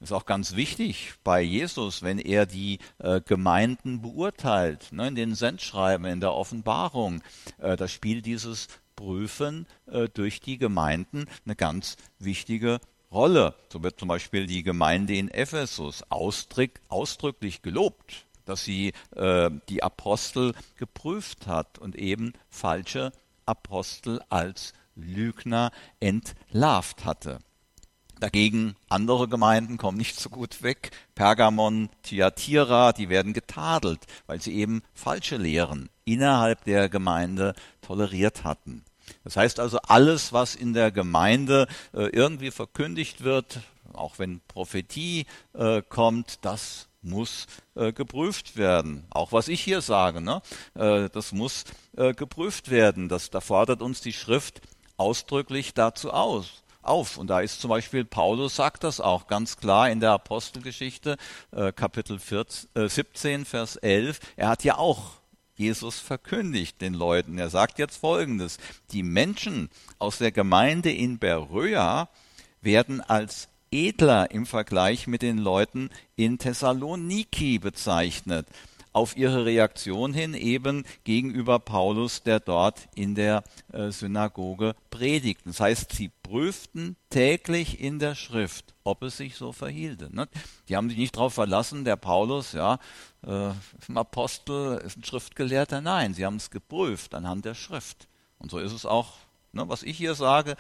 ist 0.00 0.12
auch 0.12 0.26
ganz 0.26 0.55
wichtig 0.55 1.14
bei 1.25 1.40
Jesus, 1.40 2.02
wenn 2.02 2.19
er 2.19 2.47
die 2.47 2.78
äh, 2.99 3.21
Gemeinden 3.21 4.00
beurteilt, 4.00 4.93
ne, 4.93 5.09
in 5.09 5.14
den 5.14 5.35
Sendschreiben, 5.35 6.07
in 6.07 6.21
der 6.21 6.35
Offenbarung. 6.35 7.23
Äh, 7.59 7.76
da 7.76 7.88
spielt 7.88 8.26
dieses 8.26 8.69
Prüfen 8.97 9.67
äh, 9.87 10.09
durch 10.09 10.40
die 10.40 10.59
Gemeinden 10.59 11.26
eine 11.45 11.57
ganz 11.57 11.97
wichtige 12.19 12.81
Rolle. 13.11 13.55
So 13.73 13.83
wird 13.83 13.99
zum 13.99 14.09
Beispiel 14.09 14.47
die 14.47 14.62
Gemeinde 14.62 15.14
in 15.14 15.31
Ephesus 15.31 16.02
ausdrück, 16.11 16.81
ausdrücklich 16.88 17.62
gelobt, 17.62 18.26
dass 18.45 18.64
sie 18.64 18.93
äh, 19.17 19.50
die 19.69 19.83
Apostel 19.83 20.55
geprüft 20.76 21.47
hat 21.47 21.78
und 21.78 21.97
eben 21.97 22.33
falsche 22.49 23.12
Apostel 23.47 24.21
als 24.28 24.75
Lügner 24.95 25.71
entlarvt 26.00 27.05
hatte. 27.05 27.38
Dagegen 28.20 28.75
andere 28.88 29.28
Gemeinden 29.28 29.76
kommen 29.76 29.96
nicht 29.96 30.18
so 30.18 30.28
gut 30.28 30.62
weg. 30.62 30.90
Pergamon, 31.14 31.88
Thyatira, 32.02 32.92
die 32.92 33.08
werden 33.08 33.32
getadelt, 33.32 34.00
weil 34.26 34.40
sie 34.40 34.54
eben 34.54 34.82
falsche 34.92 35.37
Lehren 35.37 35.88
innerhalb 36.04 36.64
der 36.64 36.88
Gemeinde 36.88 37.54
toleriert 37.80 38.42
hatten. 38.44 38.84
Das 39.25 39.37
heißt 39.37 39.60
also, 39.60 39.78
alles, 39.87 40.32
was 40.32 40.54
in 40.54 40.72
der 40.72 40.90
Gemeinde 40.90 41.66
äh, 41.94 42.08
irgendwie 42.08 42.50
verkündigt 42.50 43.22
wird, 43.22 43.60
auch 43.92 44.18
wenn 44.18 44.40
Prophetie 44.48 45.26
äh, 45.54 45.82
kommt, 45.88 46.44
das 46.44 46.88
muss 47.00 47.46
äh, 47.75 47.92
geprüft 47.92 48.56
werden. 48.56 49.06
Auch 49.10 49.30
was 49.30 49.48
ich 49.48 49.60
hier 49.60 49.80
sage, 49.80 50.20
ne? 50.20 50.42
Das 50.75 51.32
muss 51.32 51.64
geprüft 51.94 52.70
werden. 52.70 53.08
Das, 53.08 53.30
da 53.30 53.40
fordert 53.40 53.82
uns 53.82 54.00
die 54.00 54.12
Schrift 54.12 54.60
ausdrücklich 54.96 55.75
dazu 55.75 56.12
aus 56.12 56.64
auf. 56.82 57.18
Und 57.18 57.28
da 57.28 57.40
ist 57.40 57.61
zum 57.61 57.70
Beispiel, 57.70 58.04
Paulus 58.04 58.56
sagt 58.56 58.85
das 58.85 59.00
auch 59.00 59.26
ganz 59.26 59.56
klar 59.56 59.90
in 59.90 60.00
der 60.00 60.12
Apostelgeschichte, 60.12 61.16
äh, 61.52 61.73
Kapitel 61.73 62.18
14, 62.18 62.70
äh, 62.75 62.88
17, 62.88 63.44
Vers 63.44 63.76
11. 63.76 64.20
Er 64.37 64.49
hat 64.49 64.64
ja 64.64 64.78
auch 64.78 65.18
Jesus 65.56 65.99
verkündigt 65.99 66.80
den 66.80 66.94
Leuten. 66.94 67.37
Er 67.37 67.50
sagt 67.50 67.78
jetzt 67.78 67.97
Folgendes. 67.97 68.58
Die 68.92 69.02
Menschen 69.02 69.70
aus 69.99 70.18
der 70.18 70.30
Gemeinde 70.30 70.92
in 70.92 71.18
Beröa 71.18 72.08
werden 72.61 73.00
als 73.00 73.49
edler 73.70 74.30
im 74.30 74.47
Vergleich 74.47 75.06
mit 75.06 75.23
den 75.23 75.38
Leuten 75.38 75.90
in 76.16 76.38
Thessaloniki 76.38 77.58
bezeichnet 77.58 78.47
auf 78.99 79.17
ihre 79.17 79.45
Reaktion 79.45 80.12
hin 80.12 80.35
eben 80.35 80.83
gegenüber 81.05 81.61
Paulus, 81.61 82.25
der 82.25 82.40
dort 82.40 82.88
in 82.97 83.14
der 83.14 83.45
äh, 83.73 83.93
Synagoge 83.93 84.75
predigt. 84.90 85.43
Das 85.45 85.61
heißt, 85.61 85.93
sie 85.93 86.11
prüften 86.25 86.97
täglich 87.09 87.78
in 87.78 88.00
der 88.00 88.17
Schrift, 88.17 88.75
ob 88.83 89.05
es 89.05 89.17
sich 89.17 89.37
so 89.37 89.52
verhielte. 89.52 90.11
Die 90.69 90.75
haben 90.75 90.88
sich 90.88 90.99
nicht 90.99 91.14
darauf 91.14 91.35
verlassen, 91.35 91.85
der 91.85 91.95
Paulus, 91.95 92.55
ja, 92.55 92.81
äh, 93.25 93.50
ist 93.50 93.88
ein 93.88 93.97
Apostel, 93.97 94.78
ist 94.78 94.97
ein 94.97 95.05
Schriftgelehrter. 95.05 95.81
Nein, 95.81 96.12
sie 96.12 96.26
haben 96.26 96.37
es 96.37 96.50
geprüft 96.50 97.14
anhand 97.14 97.45
der 97.45 97.55
Schrift. 97.55 98.09
Und 98.38 98.50
so 98.50 98.59
ist 98.59 98.73
es 98.73 98.85
auch, 98.85 99.12
ne, 99.52 99.69
was 99.69 99.85
ich 99.85 99.97
hier 99.97 100.17
sage, 100.17 100.57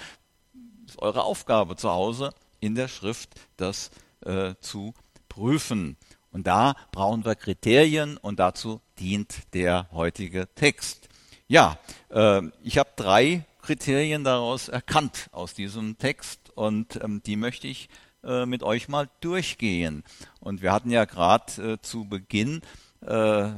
ist 0.86 1.02
eure 1.02 1.24
Aufgabe 1.24 1.74
zu 1.74 1.90
Hause 1.90 2.32
in 2.60 2.76
der 2.76 2.86
Schrift, 2.86 3.34
das 3.56 3.90
äh, 4.24 4.54
zu 4.60 4.94
prüfen. 5.28 5.96
Und 6.38 6.46
da 6.46 6.76
brauchen 6.92 7.24
wir 7.24 7.34
Kriterien 7.34 8.16
und 8.16 8.38
dazu 8.38 8.80
dient 9.00 9.52
der 9.54 9.88
heutige 9.90 10.46
Text. 10.54 11.08
Ja, 11.48 11.80
äh, 12.10 12.42
ich 12.62 12.78
habe 12.78 12.90
drei 12.94 13.44
Kriterien 13.60 14.22
daraus 14.22 14.68
erkannt 14.68 15.30
aus 15.32 15.54
diesem 15.54 15.98
Text 15.98 16.38
und 16.54 17.00
ähm, 17.02 17.24
die 17.26 17.34
möchte 17.34 17.66
ich 17.66 17.88
äh, 18.22 18.46
mit 18.46 18.62
euch 18.62 18.86
mal 18.88 19.08
durchgehen. 19.20 20.04
Und 20.38 20.62
wir 20.62 20.70
hatten 20.70 20.92
ja 20.92 21.06
gerade 21.06 21.72
äh, 21.72 21.78
zu 21.82 22.04
Beginn 22.04 22.62
äh, 23.00 23.48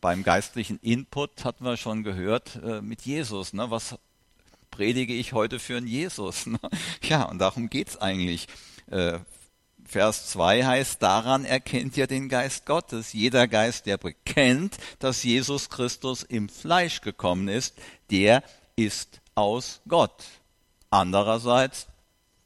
beim 0.00 0.22
geistlichen 0.22 0.78
Input 0.78 1.44
hatten 1.44 1.64
wir 1.64 1.76
schon 1.76 2.04
gehört 2.04 2.60
äh, 2.64 2.80
mit 2.80 3.02
Jesus. 3.02 3.52
Ne? 3.52 3.68
Was 3.68 3.98
predige 4.70 5.12
ich 5.12 5.32
heute 5.32 5.58
für 5.58 5.76
einen 5.76 5.88
Jesus? 5.88 6.46
Ne? 6.46 6.60
Ja, 7.02 7.24
und 7.24 7.40
darum 7.40 7.68
geht's 7.68 7.96
eigentlich. 7.96 8.46
Vers 9.88 10.26
2 10.32 10.66
heißt, 10.66 11.02
daran 11.02 11.46
erkennt 11.46 11.96
ihr 11.96 12.06
den 12.06 12.28
Geist 12.28 12.66
Gottes. 12.66 13.14
Jeder 13.14 13.48
Geist, 13.48 13.86
der 13.86 13.96
bekennt, 13.96 14.76
dass 14.98 15.22
Jesus 15.22 15.70
Christus 15.70 16.22
im 16.22 16.50
Fleisch 16.50 17.00
gekommen 17.00 17.48
ist, 17.48 17.74
der 18.10 18.42
ist 18.76 19.22
aus 19.34 19.80
Gott. 19.88 20.24
Andererseits, 20.90 21.86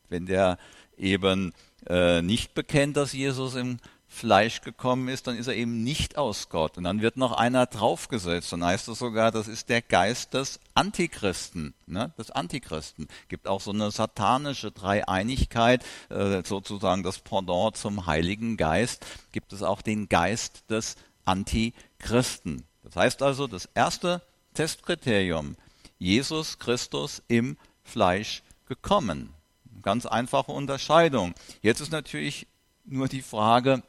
wenn 0.08 0.26
der 0.26 0.56
eben 0.96 1.52
äh, 1.88 2.22
nicht 2.22 2.54
bekennt, 2.54 2.96
dass 2.96 3.12
Jesus 3.12 3.56
im 3.56 3.78
Fleisch 4.12 4.60
gekommen 4.60 5.08
ist, 5.08 5.26
dann 5.26 5.38
ist 5.38 5.46
er 5.46 5.56
eben 5.56 5.82
nicht 5.82 6.18
aus 6.18 6.50
Gott. 6.50 6.76
Und 6.76 6.84
dann 6.84 7.00
wird 7.00 7.16
noch 7.16 7.32
einer 7.32 7.64
draufgesetzt. 7.64 8.52
Dann 8.52 8.62
heißt 8.62 8.86
es 8.88 8.98
sogar, 8.98 9.32
das 9.32 9.48
ist 9.48 9.70
der 9.70 9.80
Geist 9.80 10.34
des 10.34 10.60
Antichristen. 10.74 11.72
Ne? 11.86 12.12
Des 12.18 12.30
Antichristen. 12.30 13.08
Gibt 13.28 13.48
auch 13.48 13.62
so 13.62 13.72
eine 13.72 13.90
satanische 13.90 14.70
Dreieinigkeit, 14.70 15.82
äh, 16.10 16.42
sozusagen 16.44 17.02
das 17.02 17.20
Pendant 17.20 17.76
zum 17.78 18.06
Heiligen 18.06 18.58
Geist. 18.58 19.04
Gibt 19.32 19.54
es 19.54 19.62
auch 19.62 19.80
den 19.80 20.10
Geist 20.10 20.70
des 20.70 20.96
Antichristen. 21.24 22.64
Das 22.84 22.96
heißt 22.96 23.22
also, 23.22 23.46
das 23.46 23.68
erste 23.74 24.20
Testkriterium, 24.52 25.56
Jesus 25.98 26.58
Christus 26.58 27.22
im 27.28 27.56
Fleisch 27.82 28.42
gekommen. 28.68 29.30
Ganz 29.80 30.04
einfache 30.04 30.52
Unterscheidung. 30.52 31.34
Jetzt 31.62 31.80
ist 31.80 31.92
natürlich 31.92 32.46
nur 32.84 33.08
die 33.08 33.22
Frage, 33.22 33.82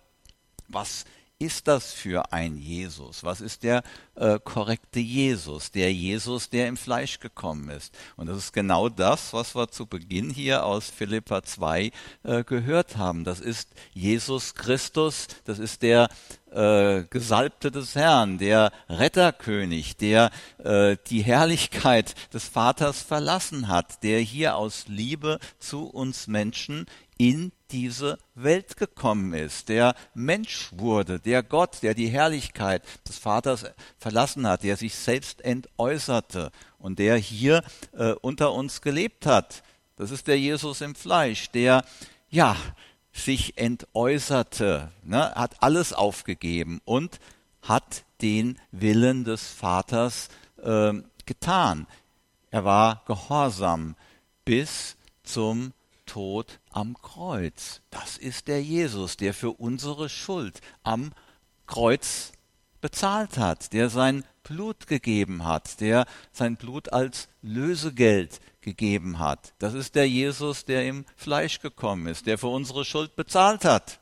was 0.68 1.06
ist 1.44 1.68
das 1.68 1.92
für 1.92 2.32
ein 2.32 2.58
Jesus? 2.58 3.24
Was 3.24 3.42
ist 3.42 3.64
der 3.64 3.84
äh, 4.16 4.40
korrekte 4.42 5.00
Jesus? 5.00 5.72
Der 5.72 5.92
Jesus, 5.92 6.50
der 6.50 6.68
im 6.68 6.78
Fleisch 6.78 7.20
gekommen 7.20 7.70
ist. 7.70 7.94
Und 8.16 8.28
das 8.28 8.38
ist 8.38 8.54
genau 8.54 8.88
das, 8.88 9.34
was 9.34 9.56
wir 9.56 9.68
zu 9.68 9.86
Beginn 9.86 10.30
hier 10.30 10.66
aus 10.66 10.90
Philippa 10.90 11.44
2 11.44 11.92
äh, 12.24 12.44
gehört 12.46 12.98
haben. 12.98 13.26
Das 13.26 13.40
ist 13.42 13.70
Jesus 13.94 14.56
Christus, 14.56 15.28
das 15.44 15.60
ist 15.60 15.82
der 15.82 16.08
äh, 16.54 17.04
Gesalbte 17.10 17.72
des 17.72 17.96
Herrn, 17.96 18.38
der 18.38 18.72
Retterkönig, 18.88 19.98
der 19.98 20.32
äh, 20.64 20.98
die 21.08 21.24
Herrlichkeit 21.24 22.16
des 22.34 22.48
Vaters 22.48 23.02
verlassen 23.02 23.68
hat, 23.68 24.04
der 24.04 24.20
hier 24.20 24.56
aus 24.56 24.86
Liebe 24.88 25.40
zu 25.60 25.86
uns 25.86 26.28
Menschen 26.28 26.86
in 27.18 27.52
diese 27.72 28.18
Welt 28.36 28.78
gekommen 28.78 29.34
ist, 29.34 29.70
der 29.70 29.96
Mensch 30.14 30.70
wurde, 30.74 31.20
der 31.20 31.44
Gott, 31.44 31.82
der 31.82 31.94
die 31.94 32.08
Herrlichkeit 32.08 32.84
des 33.08 33.18
Vaters 33.18 33.66
verlassen 33.98 34.48
hat, 34.48 34.64
der 34.64 34.78
sich 34.78 34.96
selbst 34.96 35.42
entäußerte 35.42 36.52
und 36.78 37.00
der 37.00 37.18
hier 37.18 37.64
äh, 37.94 38.12
unter 38.22 38.54
uns 38.54 38.82
gelebt 38.82 39.26
hat. 39.26 39.64
Das 39.96 40.12
ist 40.12 40.28
der 40.28 40.40
Jesus 40.40 40.82
im 40.82 40.96
Fleisch, 40.96 41.50
der 41.52 41.84
ja 42.30 42.56
sich 43.12 43.58
entäußerte, 43.58 44.92
ne, 45.04 45.34
hat 45.36 45.62
alles 45.62 45.94
aufgegeben 45.94 46.82
und 46.84 47.20
hat 47.62 48.04
den 48.22 48.60
Willen 48.72 49.24
des 49.24 49.48
Vaters 49.48 50.30
äh, 50.62 50.94
getan. 51.26 51.88
Er 52.50 52.66
war 52.66 53.04
gehorsam 53.06 53.96
bis 54.46 54.98
zum 55.24 55.74
Tod 56.06 56.60
am 56.74 56.96
Kreuz. 57.02 57.82
Das 57.90 58.18
ist 58.18 58.48
der 58.48 58.62
Jesus, 58.62 59.18
der 59.18 59.34
für 59.34 59.52
unsere 59.52 60.10
Schuld 60.10 60.60
am 60.84 61.14
Kreuz 61.68 62.34
bezahlt 62.82 63.38
hat, 63.38 63.72
der 63.72 63.90
sein 63.90 64.26
Blut 64.44 64.88
gegeben 64.88 65.46
hat, 65.46 65.80
der 65.80 66.06
sein 66.34 66.58
Blut 66.58 66.92
als 66.92 67.30
Lösegeld 67.42 68.42
gegeben 68.60 69.20
hat. 69.20 69.54
Das 69.60 69.74
ist 69.74 69.96
der 69.96 70.10
Jesus, 70.10 70.66
der 70.66 70.86
im 70.86 71.06
Fleisch 71.16 71.62
gekommen 71.62 72.08
ist, 72.08 72.26
der 72.28 72.38
für 72.38 72.48
unsere 72.48 72.84
Schuld 72.84 73.16
bezahlt 73.16 73.64
hat. 73.64 74.00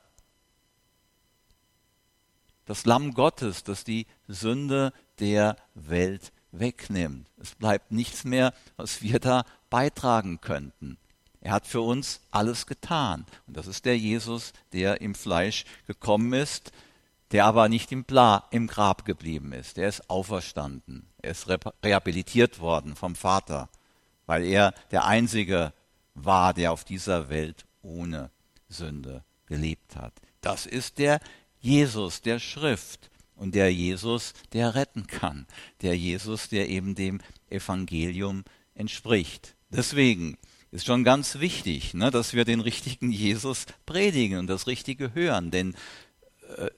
Das 2.65 2.85
Lamm 2.85 3.13
Gottes, 3.13 3.63
das 3.63 3.83
die 3.83 4.07
Sünde 4.27 4.93
der 5.19 5.57
Welt 5.75 6.31
wegnimmt. 6.51 7.27
Es 7.37 7.55
bleibt 7.55 7.91
nichts 7.91 8.23
mehr, 8.23 8.53
was 8.77 9.01
wir 9.01 9.19
da 9.19 9.45
beitragen 9.69 10.41
könnten. 10.41 10.97
Er 11.41 11.53
hat 11.53 11.65
für 11.65 11.81
uns 11.81 12.21
alles 12.29 12.67
getan. 12.67 13.25
Und 13.47 13.57
das 13.57 13.67
ist 13.67 13.85
der 13.85 13.97
Jesus, 13.97 14.53
der 14.73 15.01
im 15.01 15.15
Fleisch 15.15 15.65
gekommen 15.87 16.33
ist, 16.33 16.71
der 17.31 17.45
aber 17.45 17.67
nicht 17.67 17.91
im, 17.91 18.03
Bla, 18.03 18.47
im 18.51 18.67
Grab 18.67 19.05
geblieben 19.05 19.51
ist. 19.51 19.77
Der 19.77 19.89
ist 19.89 20.09
auferstanden. 20.09 21.07
Er 21.17 21.31
ist 21.31 21.47
rehabilitiert 21.83 22.59
worden 22.59 22.95
vom 22.95 23.15
Vater, 23.15 23.69
weil 24.27 24.43
er 24.43 24.73
der 24.91 25.05
Einzige 25.05 25.73
war, 26.13 26.53
der 26.53 26.71
auf 26.71 26.83
dieser 26.83 27.29
Welt 27.29 27.65
ohne 27.81 28.29
Sünde 28.69 29.23
gelebt 29.47 29.95
hat. 29.95 30.13
Das 30.41 30.65
ist 30.65 30.99
der 30.99 31.19
Jesus 31.59 32.21
der 32.21 32.39
Schrift 32.39 33.09
und 33.35 33.55
der 33.55 33.73
Jesus, 33.73 34.33
der 34.53 34.75
retten 34.75 35.07
kann. 35.07 35.47
Der 35.81 35.97
Jesus, 35.97 36.49
der 36.49 36.69
eben 36.69 36.95
dem 36.95 37.21
Evangelium 37.49 38.43
entspricht. 38.75 39.55
Deswegen 39.69 40.37
ist 40.71 40.85
schon 40.85 41.03
ganz 41.03 41.39
wichtig, 41.39 41.93
ne, 41.93 42.11
dass 42.11 42.33
wir 42.33 42.45
den 42.45 42.61
richtigen 42.61 43.11
Jesus 43.11 43.65
predigen 43.85 44.39
und 44.39 44.47
das 44.47 44.67
Richtige 44.67 45.13
hören. 45.13 45.51
Denn 45.51 45.75
äh, 46.57 46.69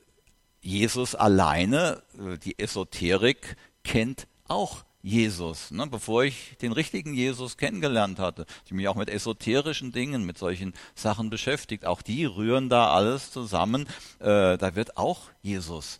Jesus 0.61 1.13
alleine, 1.15 2.01
äh, 2.17 2.37
die 2.37 2.57
Esoterik 2.57 3.55
kennt 3.83 4.27
auch 4.47 4.83
Jesus. 5.03 5.69
Ne? 5.71 5.85
Bevor 5.85 6.23
ich 6.23 6.57
den 6.61 6.71
richtigen 6.71 7.13
Jesus 7.13 7.57
kennengelernt 7.57 8.17
hatte, 8.17 8.45
ich 8.65 8.71
mich 8.71 8.87
auch 8.87 8.95
mit 8.95 9.09
esoterischen 9.09 9.91
Dingen, 9.91 10.25
mit 10.25 10.37
solchen 10.37 10.73
Sachen 10.95 11.29
beschäftigt. 11.29 11.85
Auch 11.85 12.01
die 12.01 12.25
rühren 12.25 12.69
da 12.69 12.93
alles 12.93 13.29
zusammen. 13.29 13.85
Äh, 14.19 14.57
da 14.57 14.75
wird 14.75 14.97
auch 14.97 15.29
Jesus 15.41 15.99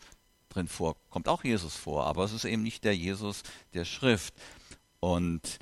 drin 0.49 0.67
vor, 0.67 0.95
kommt 1.09 1.27
auch 1.27 1.43
Jesus 1.43 1.75
vor, 1.75 2.05
aber 2.05 2.23
es 2.23 2.31
ist 2.31 2.45
eben 2.45 2.63
nicht 2.63 2.83
der 2.83 2.95
Jesus 2.95 3.43
der 3.73 3.85
Schrift. 3.85 4.33
Und 4.99 5.59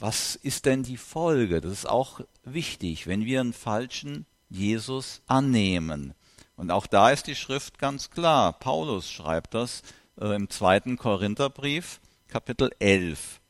was 0.00 0.36
ist 0.36 0.66
denn 0.66 0.82
die 0.82 0.96
Folge? 0.96 1.60
Das 1.60 1.72
ist 1.72 1.88
auch 1.88 2.20
wichtig, 2.44 3.06
wenn 3.06 3.24
wir 3.24 3.40
einen 3.40 3.52
falschen 3.52 4.26
Jesus 4.48 5.22
annehmen. 5.26 6.14
Und 6.56 6.70
auch 6.70 6.86
da 6.86 7.10
ist 7.10 7.26
die 7.26 7.34
Schrift 7.34 7.78
ganz 7.78 8.10
klar. 8.10 8.52
Paulus 8.52 9.10
schreibt 9.10 9.54
das 9.54 9.82
äh, 10.20 10.34
im 10.34 10.50
zweiten 10.50 10.96
Korintherbrief, 10.96 12.00
Kapitel 12.28 12.70
11. 12.78 13.40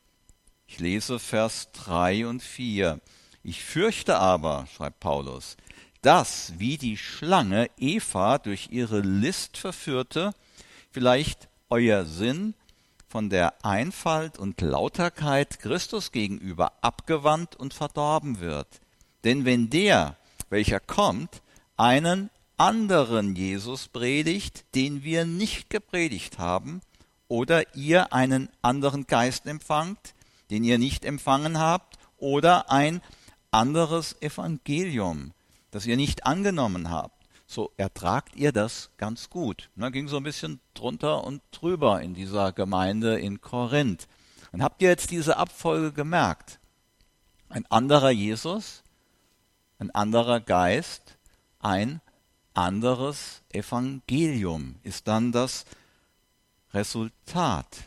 Ich 0.67 0.79
lese 0.79 1.19
Vers 1.19 1.71
3 1.73 2.27
und 2.27 2.43
4. 2.43 2.99
Ich 3.43 3.63
fürchte 3.63 4.17
aber, 4.17 4.67
schreibt 4.75 4.99
Paulus, 4.99 5.57
dass, 6.01 6.53
wie 6.57 6.77
die 6.77 6.97
Schlange 6.97 7.69
Eva 7.77 8.37
durch 8.37 8.69
ihre 8.71 8.99
List 8.99 9.57
verführte, 9.57 10.33
vielleicht 10.91 11.49
euer 11.69 12.05
Sinn 12.05 12.53
von 13.09 13.29
der 13.29 13.65
Einfalt 13.65 14.37
und 14.37 14.61
Lauterkeit 14.61 15.59
Christus 15.59 16.11
gegenüber 16.11 16.73
abgewandt 16.81 17.55
und 17.55 17.73
verdorben 17.73 18.39
wird. 18.39 18.81
Denn 19.23 19.45
wenn 19.45 19.69
der, 19.69 20.15
welcher 20.49 20.79
kommt, 20.79 21.41
einen 21.75 22.29
anderen 22.57 23.35
Jesus 23.35 23.87
predigt, 23.87 24.63
den 24.75 25.03
wir 25.03 25.25
nicht 25.25 25.69
gepredigt 25.69 26.37
haben, 26.37 26.81
oder 27.27 27.75
ihr 27.75 28.13
einen 28.13 28.49
anderen 28.61 29.07
Geist 29.07 29.45
empfangt, 29.45 30.13
den 30.51 30.63
ihr 30.63 30.77
nicht 30.77 31.03
empfangen 31.03 31.57
habt, 31.57 31.97
oder 32.17 32.71
ein 32.71 33.01
anderes 33.51 34.21
Evangelium, 34.21 35.31
das 35.71 35.85
ihr 35.85 35.97
nicht 35.97 36.25
angenommen 36.25 36.89
habt, 36.89 37.18
so 37.49 37.71
ertragt 37.77 38.35
ihr 38.35 38.51
das 38.51 38.91
ganz 38.97 39.31
gut. 39.31 39.71
Da 39.75 39.89
ging 39.89 40.07
so 40.07 40.17
ein 40.17 40.23
bisschen 40.23 40.59
drunter 40.75 41.23
und 41.23 41.41
drüber 41.49 41.99
in 41.99 42.13
dieser 42.13 42.51
Gemeinde 42.51 43.19
in 43.19 43.41
Korinth. 43.41 44.07
Und 44.51 44.61
habt 44.61 44.83
ihr 44.83 44.89
jetzt 44.89 45.09
diese 45.09 45.37
Abfolge 45.37 45.91
gemerkt? 45.91 46.59
Ein 47.49 47.65
anderer 47.71 48.11
Jesus, 48.11 48.83
ein 49.79 49.89
anderer 49.89 50.39
Geist, 50.39 51.17
ein 51.57 52.01
anderes 52.53 53.41
Evangelium 53.51 54.75
ist 54.83 55.07
dann 55.07 55.31
das 55.31 55.65
Resultat. 56.71 57.79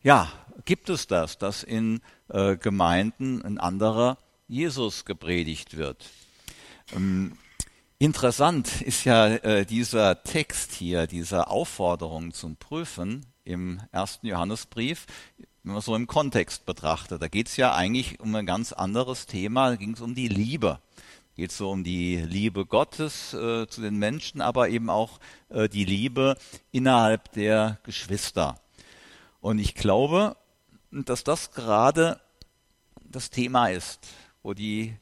Ja, 0.00 0.30
gibt 0.64 0.90
es 0.90 1.08
das, 1.08 1.38
dass 1.38 1.64
in 1.64 2.00
äh, 2.28 2.56
Gemeinden 2.56 3.42
ein 3.42 3.58
anderer 3.58 4.16
Jesus 4.46 5.04
gepredigt 5.04 5.76
wird? 5.76 6.08
Ähm, 6.92 7.36
Interessant 8.02 8.80
ist 8.80 9.04
ja 9.04 9.26
äh, 9.26 9.66
dieser 9.66 10.22
Text 10.22 10.72
hier, 10.72 11.06
diese 11.06 11.48
Aufforderung 11.48 12.32
zum 12.32 12.56
Prüfen 12.56 13.26
im 13.44 13.82
ersten 13.92 14.26
Johannesbrief, 14.26 15.06
wenn 15.62 15.74
man 15.74 15.82
so 15.82 15.94
im 15.94 16.06
Kontext 16.06 16.64
betrachtet. 16.64 17.20
Da 17.20 17.28
geht 17.28 17.48
es 17.48 17.58
ja 17.58 17.74
eigentlich 17.74 18.18
um 18.18 18.34
ein 18.34 18.46
ganz 18.46 18.72
anderes 18.72 19.26
Thema, 19.26 19.68
da 19.68 19.76
ging 19.76 19.92
es 19.92 20.00
um 20.00 20.14
die 20.14 20.28
Liebe. 20.28 20.78
Geht 21.36 21.52
so 21.52 21.70
um 21.70 21.84
die 21.84 22.16
Liebe 22.16 22.64
Gottes 22.64 23.34
äh, 23.34 23.66
zu 23.68 23.82
den 23.82 23.98
Menschen, 23.98 24.40
aber 24.40 24.70
eben 24.70 24.88
auch 24.88 25.20
äh, 25.50 25.68
die 25.68 25.84
Liebe 25.84 26.38
innerhalb 26.72 27.30
der 27.32 27.80
Geschwister. 27.82 28.58
Und 29.42 29.58
ich 29.58 29.74
glaube, 29.74 30.38
dass 30.90 31.22
das 31.22 31.50
gerade 31.50 32.18
das 33.04 33.28
Thema 33.28 33.68
ist, 33.68 34.08
wo 34.42 34.54
die 34.54 34.96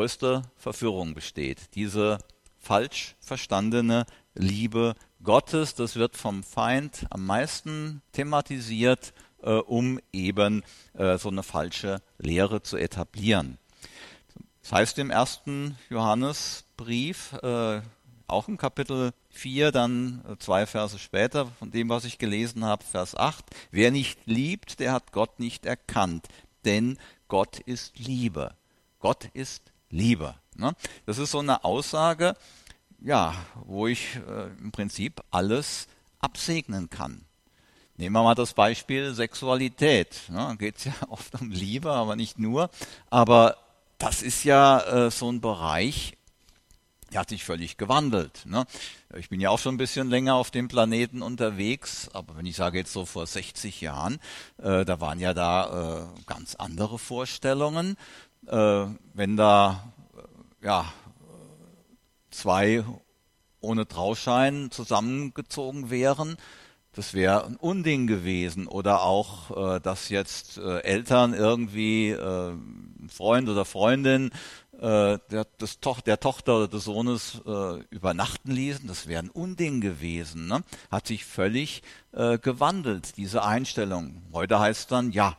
größte 0.00 0.40
Verführung 0.56 1.12
besteht. 1.12 1.74
Diese 1.74 2.20
falsch 2.58 3.16
verstandene 3.20 4.06
Liebe 4.34 4.94
Gottes, 5.22 5.74
das 5.74 5.96
wird 5.96 6.16
vom 6.16 6.42
Feind 6.42 7.06
am 7.10 7.26
meisten 7.26 8.00
thematisiert, 8.12 9.12
äh, 9.42 9.50
um 9.50 10.00
eben 10.10 10.62
äh, 10.94 11.18
so 11.18 11.28
eine 11.28 11.42
falsche 11.42 12.00
Lehre 12.16 12.62
zu 12.62 12.78
etablieren. 12.78 13.58
Das 14.62 14.72
heißt 14.72 14.98
im 15.00 15.10
ersten 15.10 15.76
Johannesbrief, 15.90 17.34
äh, 17.42 17.82
auch 18.26 18.48
im 18.48 18.56
Kapitel 18.56 19.12
4, 19.28 19.70
dann 19.70 20.24
äh, 20.26 20.38
zwei 20.38 20.64
Verse 20.64 20.98
später, 20.98 21.44
von 21.44 21.72
dem, 21.72 21.90
was 21.90 22.06
ich 22.06 22.16
gelesen 22.16 22.64
habe, 22.64 22.84
Vers 22.86 23.14
8, 23.14 23.44
wer 23.70 23.90
nicht 23.90 24.18
liebt, 24.24 24.80
der 24.80 24.92
hat 24.92 25.12
Gott 25.12 25.38
nicht 25.40 25.66
erkannt, 25.66 26.26
denn 26.64 26.96
Gott 27.28 27.58
ist 27.58 27.98
Liebe. 27.98 28.54
Gott 28.98 29.26
ist 29.34 29.69
Liebe. 29.90 30.34
Ne? 30.56 30.74
Das 31.06 31.18
ist 31.18 31.32
so 31.32 31.40
eine 31.40 31.64
Aussage, 31.64 32.36
ja, 33.00 33.34
wo 33.64 33.86
ich 33.86 34.16
äh, 34.28 34.48
im 34.60 34.72
Prinzip 34.72 35.20
alles 35.30 35.88
absegnen 36.20 36.90
kann. 36.90 37.24
Nehmen 37.96 38.14
wir 38.14 38.22
mal 38.22 38.34
das 38.34 38.54
Beispiel 38.54 39.12
Sexualität. 39.14 40.22
Ne? 40.28 40.56
Geht 40.58 40.78
es 40.78 40.84
ja 40.84 40.94
oft 41.08 41.40
um 41.40 41.50
Liebe, 41.50 41.92
aber 41.92 42.16
nicht 42.16 42.38
nur. 42.38 42.70
Aber 43.10 43.56
das 43.98 44.22
ist 44.22 44.44
ja 44.44 44.80
äh, 44.80 45.10
so 45.10 45.30
ein 45.30 45.40
Bereich, 45.40 46.16
der 47.12 47.20
hat 47.20 47.28
sich 47.28 47.44
völlig 47.44 47.76
gewandelt. 47.76 48.46
Ne? 48.46 48.64
Ich 49.16 49.28
bin 49.28 49.40
ja 49.40 49.50
auch 49.50 49.58
schon 49.58 49.74
ein 49.74 49.78
bisschen 49.78 50.08
länger 50.08 50.34
auf 50.34 50.50
dem 50.50 50.68
Planeten 50.68 51.22
unterwegs, 51.22 52.08
aber 52.12 52.36
wenn 52.36 52.46
ich 52.46 52.56
sage 52.56 52.78
jetzt 52.78 52.92
so 52.92 53.04
vor 53.04 53.26
60 53.26 53.80
Jahren, 53.80 54.18
äh, 54.58 54.84
da 54.84 55.00
waren 55.00 55.18
ja 55.18 55.34
da 55.34 56.08
äh, 56.16 56.22
ganz 56.26 56.54
andere 56.54 56.98
Vorstellungen 56.98 57.96
äh, 58.46 58.86
wenn 59.14 59.36
da 59.36 59.92
äh, 60.62 60.66
ja, 60.66 60.92
zwei 62.30 62.84
ohne 63.60 63.86
Trauschein 63.86 64.70
zusammengezogen 64.70 65.90
wären, 65.90 66.36
das 66.92 67.14
wäre 67.14 67.46
ein 67.46 67.56
Unding 67.56 68.06
gewesen. 68.06 68.66
Oder 68.66 69.02
auch, 69.02 69.76
äh, 69.76 69.80
dass 69.80 70.08
jetzt 70.08 70.58
äh, 70.58 70.80
Eltern 70.80 71.34
irgendwie, 71.34 72.10
äh, 72.10 72.52
Freund 73.08 73.48
oder 73.48 73.64
Freundin, 73.64 74.30
äh, 74.80 75.18
der, 75.30 75.44
des, 75.60 75.78
der 76.06 76.18
Tochter 76.18 76.56
oder 76.56 76.68
des 76.68 76.84
Sohnes 76.84 77.40
äh, 77.46 77.80
übernachten 77.90 78.50
ließen, 78.50 78.88
das 78.88 79.06
wäre 79.06 79.22
ein 79.22 79.30
Unding 79.30 79.80
gewesen. 79.80 80.48
Ne? 80.48 80.62
Hat 80.90 81.06
sich 81.06 81.24
völlig 81.24 81.82
gewandelt, 82.12 83.16
diese 83.18 83.44
Einstellung. 83.44 84.22
Heute 84.32 84.58
heißt 84.58 84.90
dann, 84.90 85.12
ja, 85.12 85.36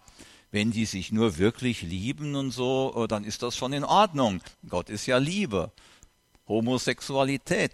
wenn 0.51 0.71
die 0.71 0.85
sich 0.85 1.11
nur 1.11 1.37
wirklich 1.37 1.81
lieben 1.81 2.35
und 2.35 2.51
so, 2.51 2.93
äh, 2.95 3.07
dann 3.07 3.23
ist 3.23 3.41
das 3.41 3.55
schon 3.55 3.73
in 3.73 3.83
Ordnung. 3.83 4.41
Gott 4.67 4.89
ist 4.89 5.05
ja 5.05 5.17
Liebe. 5.17 5.71
Homosexualität, 6.47 7.71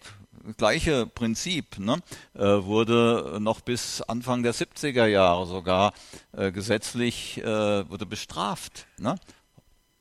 gleiche 0.58 1.08
Prinzip, 1.08 1.80
ne, 1.80 1.98
äh, 2.36 2.44
wurde 2.44 3.40
noch 3.42 3.62
bis 3.62 4.02
Anfang 4.04 4.44
der 4.44 4.54
70er 4.54 5.08
Jahre 5.08 5.48
sogar 5.48 5.94
äh, 6.32 6.52
gesetzlich 6.52 7.42
wurde 7.44 8.06
bestraft. 8.06 8.86
Ne? 9.00 9.16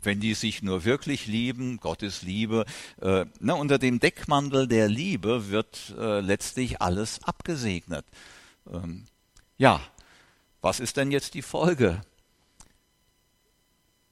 Wenn 0.02 0.20
die 0.20 0.34
sich 0.34 0.62
nur 0.62 0.84
wirklich 0.84 1.26
lieben, 1.26 1.78
Gottes 1.78 2.22
Liebe, 2.22 2.66
äh, 3.00 3.24
ne, 3.40 3.54
unter 3.54 3.78
dem 3.78 3.98
Deckmantel 3.98 4.68
der 4.68 4.88
Liebe 4.88 5.48
wird 5.48 5.94
letztlich 5.96 6.82
alles 6.82 7.22
abgesegnet. 7.24 8.04
Ähm, 8.70 9.04
ja, 9.56 9.80
was 10.60 10.80
ist 10.80 10.96
denn 10.98 11.10
jetzt 11.10 11.34
die 11.34 11.42
Folge? 11.42 12.02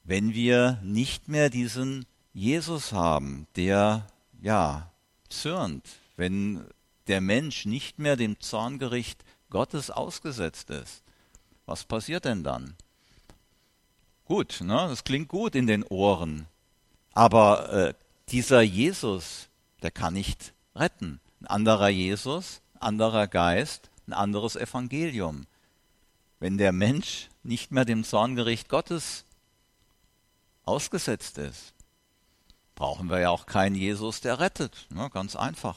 Wenn 0.05 0.35
wir 0.35 0.79
nicht 0.83 1.29
mehr 1.29 1.49
diesen 1.49 2.05
Jesus 2.35 2.93
haben, 2.93 3.47
der 3.57 4.07
ja, 4.43 4.90
zürnt, 5.31 5.88
wenn 6.17 6.67
der 7.07 7.23
Mensch 7.23 7.64
nicht 7.64 7.99
mehr 7.99 8.17
dem 8.17 8.38
Zorngericht 8.38 9.25
Gottes 9.49 9.90
ausgesetzt 9.90 10.69
ist, 10.69 11.03
was 11.64 11.85
passiert 11.85 12.27
denn 12.27 12.45
dann? 12.45 12.75
Gut, 14.27 14.61
ne, 14.61 14.87
das 14.88 15.05
klingt 15.05 15.29
gut 15.29 15.55
in 15.55 15.67
den 15.67 15.85
Ohren, 15.85 16.47
aber 17.12 17.73
äh, 17.73 17.95
dieser 18.29 18.61
Jesus, 18.61 19.49
der 19.83 19.90
kann 19.90 20.14
nicht 20.14 20.53
retten. 20.77 21.21
Ein 21.40 21.47
anderer 21.47 21.88
Jesus, 21.88 22.61
anderer 22.79 23.27
Geist, 23.27 23.90
ein 24.07 24.12
anderes 24.12 24.57
Evangelium. 24.57 25.47
Wenn 26.40 26.59
der 26.59 26.73
Mensch 26.73 27.31
nicht 27.43 27.71
mehr 27.71 27.87
dem 27.87 28.05
Zorngericht 28.05 28.69
Gottes 28.69 29.25
ausgesetzt 30.64 31.38
ist, 31.38 31.74
brauchen 32.74 33.11
wir 33.11 33.20
ja 33.20 33.31
auch 33.31 33.46
keinen 33.46 33.74
Jesus, 33.74 34.20
der 34.20 34.40
rettet. 34.40 34.87
Ne? 34.90 35.11
Ganz 35.11 35.37
einfach. 35.37 35.77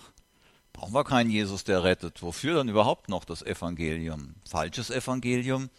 Brauchen 0.74 0.94
wir 0.94 1.04
keinen 1.04 1.30
Jesus, 1.30 1.64
der 1.64 1.84
rettet. 1.84 2.22
Wofür 2.22 2.56
dann 2.56 2.70
überhaupt 2.70 3.10
noch 3.10 3.26
das 3.26 3.42
Evangelium? 3.42 4.36
Falsches 4.48 4.90
Evangelium? 4.90 5.70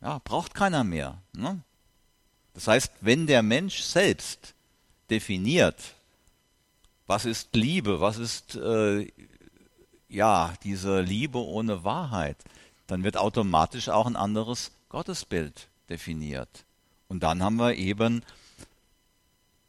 Ja, 0.00 0.20
braucht 0.22 0.54
keiner 0.54 0.84
mehr. 0.84 1.20
Ne? 1.32 1.62
Das 2.54 2.68
heißt, 2.68 2.92
wenn 3.00 3.26
der 3.26 3.42
Mensch 3.42 3.80
selbst 3.82 4.54
definiert, 5.10 5.94
was 7.06 7.24
ist 7.24 7.54
Liebe, 7.54 8.00
was 8.00 8.18
ist 8.18 8.54
äh, 8.54 9.10
ja 10.08 10.54
diese 10.62 11.00
Liebe 11.00 11.38
ohne 11.38 11.84
Wahrheit, 11.84 12.36
dann 12.86 13.02
wird 13.04 13.16
automatisch 13.16 13.88
auch 13.88 14.06
ein 14.06 14.16
anderes 14.16 14.72
Gottesbild 14.88 15.68
definiert. 15.88 16.64
Und 17.08 17.22
dann 17.22 17.42
haben 17.42 17.56
wir 17.56 17.74
eben 17.74 18.22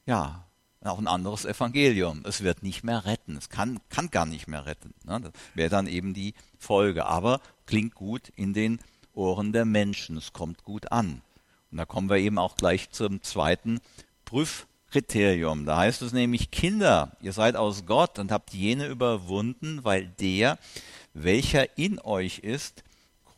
ja, 0.05 0.45
auch 0.83 0.97
ein 0.97 1.07
anderes 1.07 1.45
Evangelium. 1.45 2.23
Es 2.25 2.43
wird 2.43 2.63
nicht 2.63 2.83
mehr 2.83 3.05
retten. 3.05 3.35
Es 3.37 3.49
kann, 3.49 3.79
kann 3.89 4.09
gar 4.09 4.25
nicht 4.25 4.47
mehr 4.47 4.65
retten. 4.65 4.93
Ne? 5.05 5.19
Das 5.21 5.31
wäre 5.53 5.69
dann 5.69 5.87
eben 5.87 6.13
die 6.13 6.33
Folge. 6.57 7.05
Aber 7.05 7.41
klingt 7.65 7.95
gut 7.95 8.29
in 8.35 8.53
den 8.53 8.79
Ohren 9.13 9.51
der 9.51 9.65
Menschen. 9.65 10.17
Es 10.17 10.33
kommt 10.33 10.63
gut 10.63 10.91
an. 10.91 11.21
Und 11.71 11.77
da 11.77 11.85
kommen 11.85 12.09
wir 12.09 12.17
eben 12.17 12.37
auch 12.37 12.55
gleich 12.55 12.91
zum 12.91 13.21
zweiten 13.21 13.79
Prüfkriterium. 14.25 15.65
Da 15.65 15.77
heißt 15.77 16.01
es 16.01 16.13
nämlich, 16.13 16.49
Kinder, 16.49 17.11
ihr 17.21 17.33
seid 17.33 17.55
aus 17.55 17.85
Gott 17.85 18.17
und 18.17 18.31
habt 18.31 18.53
jene 18.53 18.87
überwunden, 18.87 19.83
weil 19.83 20.07
der, 20.19 20.57
welcher 21.13 21.77
in 21.77 21.99
euch 21.99 22.39
ist, 22.39 22.83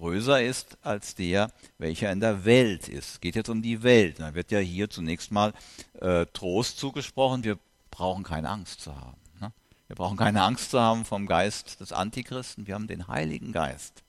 größer 0.01 0.41
ist 0.41 0.79
als 0.81 1.13
der, 1.13 1.51
welcher 1.77 2.11
in 2.11 2.19
der 2.19 2.43
Welt 2.43 2.87
ist. 2.89 3.11
Es 3.11 3.21
geht 3.21 3.35
jetzt 3.35 3.49
um 3.49 3.61
die 3.61 3.83
Welt. 3.83 4.19
Da 4.19 4.33
wird 4.33 4.49
ja 4.51 4.57
hier 4.57 4.89
zunächst 4.89 5.31
mal 5.31 5.53
äh, 5.99 6.25
Trost 6.33 6.79
zugesprochen. 6.79 7.43
Wir 7.43 7.59
brauchen 7.91 8.23
keine 8.23 8.49
Angst 8.49 8.81
zu 8.81 8.95
haben. 8.95 9.21
Ne? 9.39 9.51
Wir 9.85 9.95
brauchen 9.95 10.17
keine 10.17 10.41
Angst 10.41 10.71
zu 10.71 10.81
haben 10.81 11.05
vom 11.05 11.27
Geist 11.27 11.79
des 11.81 11.93
Antichristen. 11.93 12.65
Wir 12.65 12.73
haben 12.73 12.87
den 12.87 13.07
Heiligen 13.07 13.51
Geist 13.51 14.03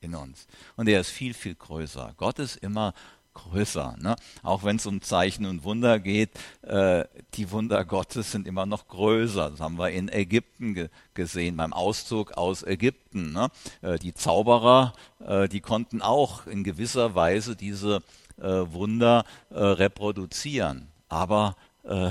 in 0.00 0.14
uns. 0.14 0.46
Und 0.76 0.86
der 0.86 1.00
ist 1.00 1.10
viel, 1.10 1.34
viel 1.34 1.56
größer. 1.56 2.14
Gott 2.16 2.38
ist 2.38 2.56
immer 2.56 2.94
größer. 3.34 3.96
Ne? 4.00 4.16
Auch 4.42 4.64
wenn 4.64 4.76
es 4.76 4.86
um 4.86 5.02
Zeichen 5.02 5.44
und 5.46 5.64
Wunder 5.64 5.98
geht, 5.98 6.30
äh, 6.62 7.04
die 7.34 7.50
Wunder 7.50 7.84
Gottes 7.84 8.32
sind 8.32 8.46
immer 8.46 8.66
noch 8.66 8.88
größer. 8.88 9.50
Das 9.50 9.60
haben 9.60 9.78
wir 9.78 9.90
in 9.90 10.08
Ägypten 10.08 10.74
ge 10.74 10.88
gesehen, 11.14 11.56
beim 11.56 11.72
Auszug 11.72 12.32
aus 12.32 12.62
Ägypten. 12.62 13.32
Ne? 13.32 13.48
Äh, 13.82 13.98
die 13.98 14.14
Zauberer, 14.14 14.94
äh, 15.24 15.48
die 15.48 15.60
konnten 15.60 16.02
auch 16.02 16.46
in 16.46 16.64
gewisser 16.64 17.14
Weise 17.14 17.56
diese 17.56 18.02
äh, 18.38 18.42
Wunder 18.44 19.24
äh, 19.50 19.58
reproduzieren. 19.58 20.88
Aber 21.08 21.56
äh, 21.84 22.10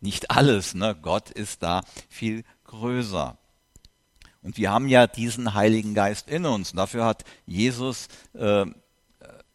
nicht 0.00 0.30
alles. 0.30 0.74
Ne? 0.74 0.96
Gott 1.00 1.30
ist 1.30 1.62
da 1.62 1.82
viel 2.08 2.44
größer. 2.64 3.36
Und 4.42 4.56
wir 4.56 4.70
haben 4.70 4.88
ja 4.88 5.06
diesen 5.06 5.54
Heiligen 5.54 5.94
Geist 5.94 6.28
in 6.28 6.46
uns. 6.46 6.72
Dafür 6.72 7.04
hat 7.04 7.24
Jesus 7.46 8.08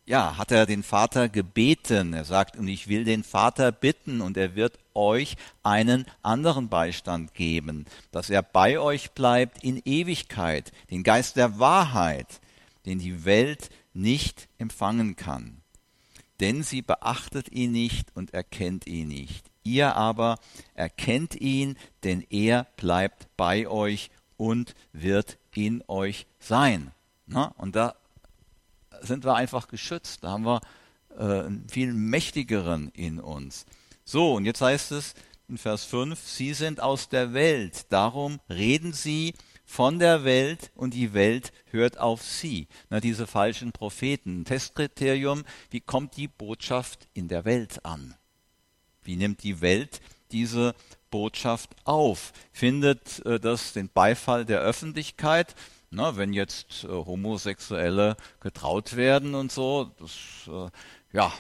ja, 0.06 0.38
hat 0.38 0.52
er 0.52 0.66
den 0.66 0.84
Vater 0.84 1.30
gebeten. 1.30 2.14
Er 2.14 2.26
sagt, 2.26 2.58
und 2.58 2.68
ich 2.68 2.88
will 2.88 3.04
den 3.06 3.24
Vater 3.24 3.72
bitten 3.72 4.22
und 4.22 4.38
er 4.38 4.56
wird 4.56 4.78
euch 4.94 5.36
einen 5.64 6.06
anderen 6.22 6.70
Beistand 6.70 7.34
geben, 7.34 7.86
dass 8.12 8.30
er 8.30 8.44
bei 8.44 8.80
euch 8.80 9.12
bleibt 9.12 9.64
in 9.64 9.82
Ewigkeit, 9.86 10.72
den 10.92 11.04
Geist 11.04 11.38
der 11.38 11.60
Wahrheit, 11.60 12.42
den 12.86 13.00
die 13.00 13.26
Welt 13.26 13.70
nicht 13.94 14.50
empfangen 14.58 15.16
kann. 15.16 15.62
Denn 16.40 16.64
sie 16.64 16.82
beachtet 16.82 17.52
ihn 17.52 17.72
nicht 17.72 18.16
und 18.16 18.34
erkennt 18.34 18.88
ihn 18.88 19.08
nicht. 19.08 19.46
Ihr 19.64 19.96
aber 19.96 20.40
erkennt 20.74 21.36
ihn, 21.36 21.78
denn 22.04 22.26
er 22.30 22.68
bleibt 22.76 23.28
bei 23.38 23.68
euch 23.68 24.10
und 24.36 24.76
wird 24.92 25.38
in 25.56 25.84
euch 25.88 26.26
sein. 26.40 26.92
Na, 27.26 27.54
und 27.58 27.78
da 27.78 27.96
sind 29.04 29.26
wir 29.26 29.36
einfach 29.36 29.68
geschützt. 29.68 30.24
Da 30.24 30.32
haben 30.32 30.46
wir 30.46 30.62
äh, 31.18 31.46
einen 31.46 31.68
viel 31.70 31.94
mächtigeren 31.94 32.90
in 32.90 33.20
uns. 33.20 33.66
So, 34.06 34.36
und 34.36 34.46
jetzt 34.46 34.62
heißt 34.62 34.92
es 34.92 35.14
in 35.48 35.58
Vers 35.58 35.86
5, 35.86 36.20
Sie 36.20 36.54
sind 36.54 36.82
aus 36.82 37.10
der 37.10 37.34
Welt, 37.34 37.92
darum 37.92 38.40
reden 38.50 38.94
Sie 38.94 39.34
von 39.66 40.00
der 40.00 40.24
Welt 40.24 40.72
und 40.76 40.94
die 40.94 41.14
Welt 41.14 41.52
hört 41.72 42.00
auf 42.00 42.22
Sie. 42.22 42.68
Na, 42.90 43.00
diese 43.00 43.28
falschen 43.28 43.72
Propheten. 43.72 44.46
Testkriterium, 44.46 45.44
wie 45.70 45.82
kommt 45.82 46.18
die 46.18 46.28
Botschaft 46.28 47.08
in 47.14 47.28
der 47.28 47.46
Welt 47.46 47.84
an? 47.86 48.16
Wie 49.04 49.16
nimmt 49.16 49.44
die 49.44 49.62
Welt 49.62 50.02
diese 50.32 50.76
Botschaft 51.10 51.76
auf? 51.86 52.34
Findet 52.52 53.26
äh, 53.26 53.40
das 53.40 53.74
den 53.74 53.90
Beifall 53.90 54.46
der 54.46 54.60
Öffentlichkeit? 54.60 55.56
Na, 55.94 56.18
wenn 56.18 56.34
jetzt 56.34 56.86
äh, 56.86 56.88
Homosexuelle 56.88 58.18
getraut 58.40 58.96
werden 58.96 59.36
und 59.36 59.52
so, 59.52 59.92
das 60.00 60.12
äh, 60.48 60.70
ja, 61.16 61.32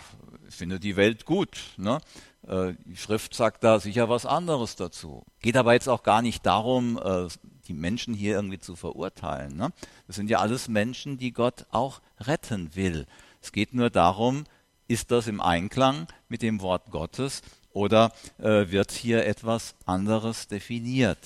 findet 0.48 0.84
die 0.84 0.96
Welt 0.96 1.26
gut. 1.26 1.58
Ne? 1.78 2.00
Äh, 2.48 2.74
die 2.86 2.96
Schrift 2.96 3.34
sagt 3.34 3.64
da 3.64 3.80
sicher 3.80 4.10
was 4.10 4.28
anderes 4.28 4.76
dazu. 4.76 5.26
Geht 5.42 5.58
aber 5.58 5.74
jetzt 5.74 5.90
auch 5.90 6.04
gar 6.04 6.22
nicht 6.22 6.46
darum, 6.46 7.00
äh, 7.04 7.28
die 7.68 7.74
Menschen 7.74 8.14
hier 8.14 8.36
irgendwie 8.36 8.60
zu 8.60 8.76
verurteilen. 8.76 9.58
Ne? 9.58 9.72
Das 10.06 10.18
sind 10.18 10.30
ja 10.30 10.38
alles 10.38 10.68
Menschen, 10.68 11.18
die 11.18 11.32
Gott 11.32 11.66
auch 11.72 12.02
retten 12.20 12.76
will. 12.76 13.08
Es 13.42 13.54
geht 13.54 13.74
nur 13.74 13.90
darum, 13.90 14.44
ist 14.88 15.10
das 15.10 15.26
im 15.26 15.42
Einklang 15.42 16.08
mit 16.30 16.44
dem 16.44 16.62
Wort 16.62 16.92
Gottes 16.92 17.42
oder 17.72 18.12
äh, 18.38 18.70
wird 18.70 18.92
hier 18.92 19.26
etwas 19.26 19.74
anderes 19.86 20.48
definiert? 20.48 21.18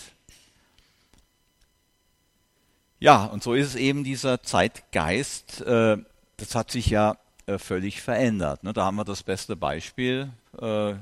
Ja, 3.00 3.26
und 3.26 3.44
so 3.44 3.54
ist 3.54 3.68
es 3.68 3.76
eben 3.76 4.04
dieser 4.04 4.42
Zeitgeist, 4.42 5.62
äh, 5.62 5.98
das 6.38 6.56
hat 6.56 6.72
sich 6.72 6.88
ja 6.88 7.18
äh, 7.46 7.60
völlig 7.60 8.02
verändert. 8.02 8.64
Ne? 8.64 8.74
Da 8.74 8.86
haben 8.86 8.96
wir 8.96 9.06
das 9.06 9.24
beste 9.24 9.56
Beispiel, 9.56 10.32
äh, 10.60 10.96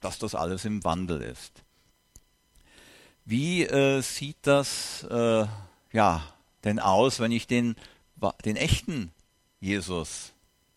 dass 0.00 0.18
das 0.18 0.34
alles 0.34 0.64
im 0.64 0.82
Wandel 0.84 1.20
ist. 1.20 1.62
Wie 3.24 3.64
äh, 3.64 4.00
sieht 4.00 4.38
das 4.42 5.04
äh, 5.10 5.46
ja, 5.92 6.22
denn 6.64 6.78
aus, 6.78 7.20
wenn 7.20 7.32
ich 7.32 7.46
den, 7.46 7.76
den 8.44 8.56
echten 8.56 9.12
Jesus 9.60 10.31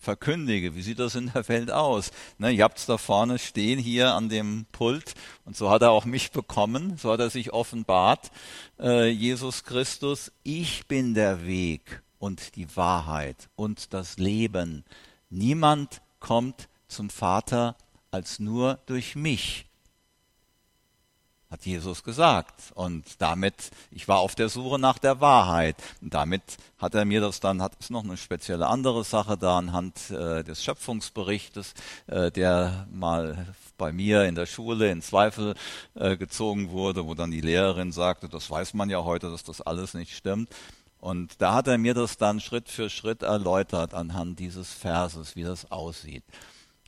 verkündige. 0.06 0.76
Wie 0.76 0.82
sieht 0.82 1.00
das 1.00 1.16
in 1.16 1.32
der 1.34 1.48
Welt 1.50 1.72
aus? 1.72 2.12
Ne, 2.38 2.52
ihr 2.52 2.64
habt 2.64 2.78
es 2.78 2.86
da 2.86 2.98
vorne 2.98 3.40
stehen 3.40 3.80
hier 3.80 4.14
an 4.14 4.30
dem 4.30 4.66
Pult 4.72 5.16
und 5.44 5.58
so 5.58 5.70
hat 5.70 5.82
er 5.82 5.92
auch 5.92 6.06
mich 6.06 6.32
bekommen, 6.32 6.98
so 6.98 7.12
hat 7.12 7.20
er 7.20 7.30
sich 7.30 7.52
offenbart, 7.52 8.32
äh, 8.80 9.10
Jesus 9.10 9.64
Christus, 9.64 10.32
ich 10.44 10.88
bin 10.88 11.14
der 11.14 11.46
Weg 11.46 12.04
und 12.20 12.56
die 12.56 12.74
Wahrheit 12.78 13.50
und 13.56 13.94
das 13.94 14.18
Leben. 14.18 14.86
Niemand 15.30 16.02
kommt 16.20 16.70
zum 16.88 17.10
Vater 17.10 17.76
als 18.12 18.40
nur 18.40 18.80
durch 18.86 19.16
mich 19.16 19.66
hat 21.50 21.66
Jesus 21.66 22.04
gesagt. 22.04 22.74
Und 22.74 23.22
damit, 23.22 23.72
ich 23.92 24.08
war 24.08 24.20
auf 24.20 24.36
der 24.36 24.50
Suche 24.50 24.80
nach 24.80 24.98
der 24.98 25.22
Wahrheit. 25.22 25.76
Und 26.02 26.14
damit 26.14 26.44
hat 26.78 26.96
er 26.96 27.06
mir 27.06 27.22
das 27.22 27.40
dann, 27.40 27.62
hat 27.62 27.74
es 27.80 27.90
noch 27.90 28.04
eine 28.04 28.18
spezielle 28.18 28.68
andere 28.68 29.04
Sache 29.04 29.38
da 29.38 29.58
anhand 29.58 30.12
äh, 30.12 30.44
des 30.44 30.64
Schöpfungsberichtes, 30.64 31.74
äh, 32.08 32.32
der 32.32 32.88
mal 32.92 33.48
bei 33.78 33.92
mir 33.92 34.24
in 34.26 34.36
der 34.36 34.46
Schule 34.46 34.92
in 34.92 35.02
Zweifel 35.02 35.56
äh, 35.96 36.18
gezogen 36.18 36.70
wurde, 36.72 37.06
wo 37.06 37.14
dann 37.14 37.32
die 37.32 37.42
Lehrerin 37.42 37.92
sagte, 37.92 38.30
das 38.30 38.50
weiß 38.50 38.74
man 38.74 38.90
ja 38.90 39.04
heute, 39.04 39.30
dass 39.30 39.44
das 39.44 39.62
alles 39.62 39.94
nicht 39.94 40.16
stimmt. 40.16 40.50
Und 41.00 41.42
da 41.42 41.54
hat 41.54 41.68
er 41.68 41.78
mir 41.78 41.94
das 41.94 42.18
dann 42.18 42.40
Schritt 42.40 42.68
für 42.68 42.90
Schritt 42.90 43.22
erläutert 43.22 43.94
anhand 43.94 44.40
dieses 44.40 44.74
Verses, 44.74 45.36
wie 45.36 45.44
das 45.44 45.72
aussieht. 45.72 46.24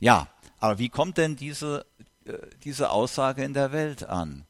Ja, 0.00 0.28
aber 0.58 0.78
wie 0.78 0.88
kommt 0.88 1.18
denn 1.18 1.36
diese, 1.36 1.86
äh, 2.24 2.32
diese 2.64 2.90
Aussage 2.90 3.44
in 3.44 3.54
der 3.54 3.72
Welt 3.72 4.08
an? 4.08 4.44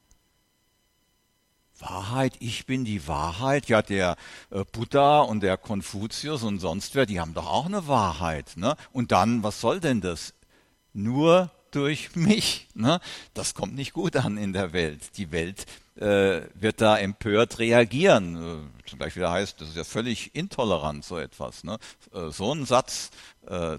Wahrheit, 1.81 2.33
ich 2.39 2.65
bin 2.65 2.85
die 2.85 3.07
Wahrheit. 3.07 3.67
Ja, 3.67 3.81
der 3.81 4.15
äh, 4.49 4.63
Buddha 4.71 5.21
und 5.21 5.41
der 5.41 5.57
Konfuzius 5.57 6.43
und 6.43 6.59
sonst 6.59 6.95
wer, 6.95 7.05
die 7.05 7.19
haben 7.19 7.33
doch 7.33 7.47
auch 7.47 7.65
eine 7.65 7.87
Wahrheit. 7.87 8.53
Ne? 8.55 8.75
Und 8.91 9.11
dann, 9.11 9.43
was 9.43 9.61
soll 9.61 9.79
denn 9.79 10.01
das? 10.01 10.33
Nur 10.93 11.51
durch 11.71 12.15
mich. 12.15 12.67
Ne? 12.73 12.99
Das 13.33 13.53
kommt 13.53 13.75
nicht 13.75 13.93
gut 13.93 14.15
an 14.15 14.37
in 14.37 14.53
der 14.53 14.73
Welt. 14.73 15.17
Die 15.17 15.31
Welt 15.31 15.65
äh, 15.95 16.41
wird 16.53 16.81
da 16.81 16.97
empört 16.97 17.59
reagieren. 17.59 18.35
Äh, 18.35 18.89
zum 18.89 18.99
Beispiel 18.99 19.27
heißt, 19.27 19.61
das 19.61 19.69
ist 19.69 19.77
ja 19.77 19.83
völlig 19.83 20.35
intolerant, 20.35 21.05
so 21.05 21.17
etwas. 21.17 21.63
Ne? 21.63 21.77
Äh, 22.13 22.29
so 22.31 22.51
einen 22.51 22.65
Satz 22.65 23.11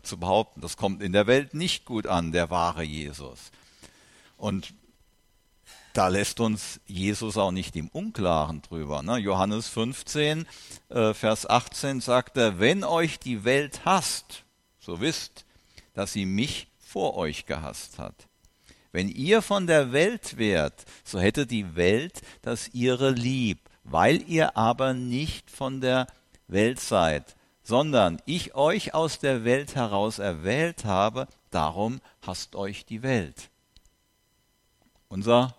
zu 0.03 0.17
behaupten, 0.17 0.63
das 0.63 0.77
kommt 0.77 1.01
in 1.01 1.13
der 1.13 1.29
Welt 1.29 1.55
nicht 1.55 1.85
gut 1.85 2.09
an, 2.09 2.33
der 2.33 2.51
wahre 2.51 2.83
Jesus. 2.83 3.53
Und 4.37 4.75
da 5.93 6.09
lässt 6.09 6.41
uns 6.41 6.81
Jesus 6.87 7.37
auch 7.37 7.51
nicht 7.51 7.77
im 7.77 7.89
Unklaren 7.89 8.63
drüber. 8.63 9.03
Ne? 9.03 9.19
Johannes 9.19 9.69
15, 9.69 10.47
äh, 10.89 11.15
Vers 11.15 11.49
18 11.49 12.01
sagt 12.01 12.37
er, 12.37 12.61
wenn 12.61 12.85
euch 12.85 13.19
die 13.19 13.45
Welt 13.45 13.85
hasst, 13.85 14.45
so 14.79 15.01
wisst, 15.01 15.45
dass 15.95 16.13
sie 16.13 16.27
mich 16.27 16.69
vor 16.79 17.17
euch 17.17 17.47
gehasst 17.47 17.99
hat. 17.99 18.29
Wenn 18.93 19.09
ihr 19.09 19.43
von 19.43 19.67
der 19.67 19.93
Welt 19.93 20.37
wärt, 20.37 20.85
so 21.05 21.21
hätte 21.21 21.47
die 21.47 21.77
Welt 21.77 22.23
das 22.43 22.69
ihre 22.69 23.11
lieb, 23.11 23.59
weil 23.85 24.23
ihr 24.29 24.57
aber 24.57 24.95
nicht 24.95 25.51
von 25.51 25.81
der 25.81 26.07
Welt 26.49 26.81
seid, 26.81 27.37
sondern 27.63 28.21
ich 28.27 28.55
euch 28.55 28.95
aus 28.95 29.21
der 29.21 29.45
Welt 29.45 29.77
heraus 29.77 30.19
erwählt 30.19 30.85
habe, 30.85 31.29
darum 31.51 32.01
hasst 32.23 32.57
euch 32.57 32.85
die 32.85 33.03
Welt. 33.03 33.51
Unser 35.09 35.55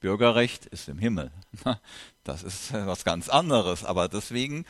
Bürgerrecht 0.00 0.66
ist 0.66 0.88
im 0.88 0.98
Himmel. 0.98 1.30
Das 2.24 2.42
ist 2.42 2.74
was 2.74 3.04
ganz 3.04 3.30
anderes. 3.30 3.84
Aber 3.84 4.06
deswegen, 4.06 4.66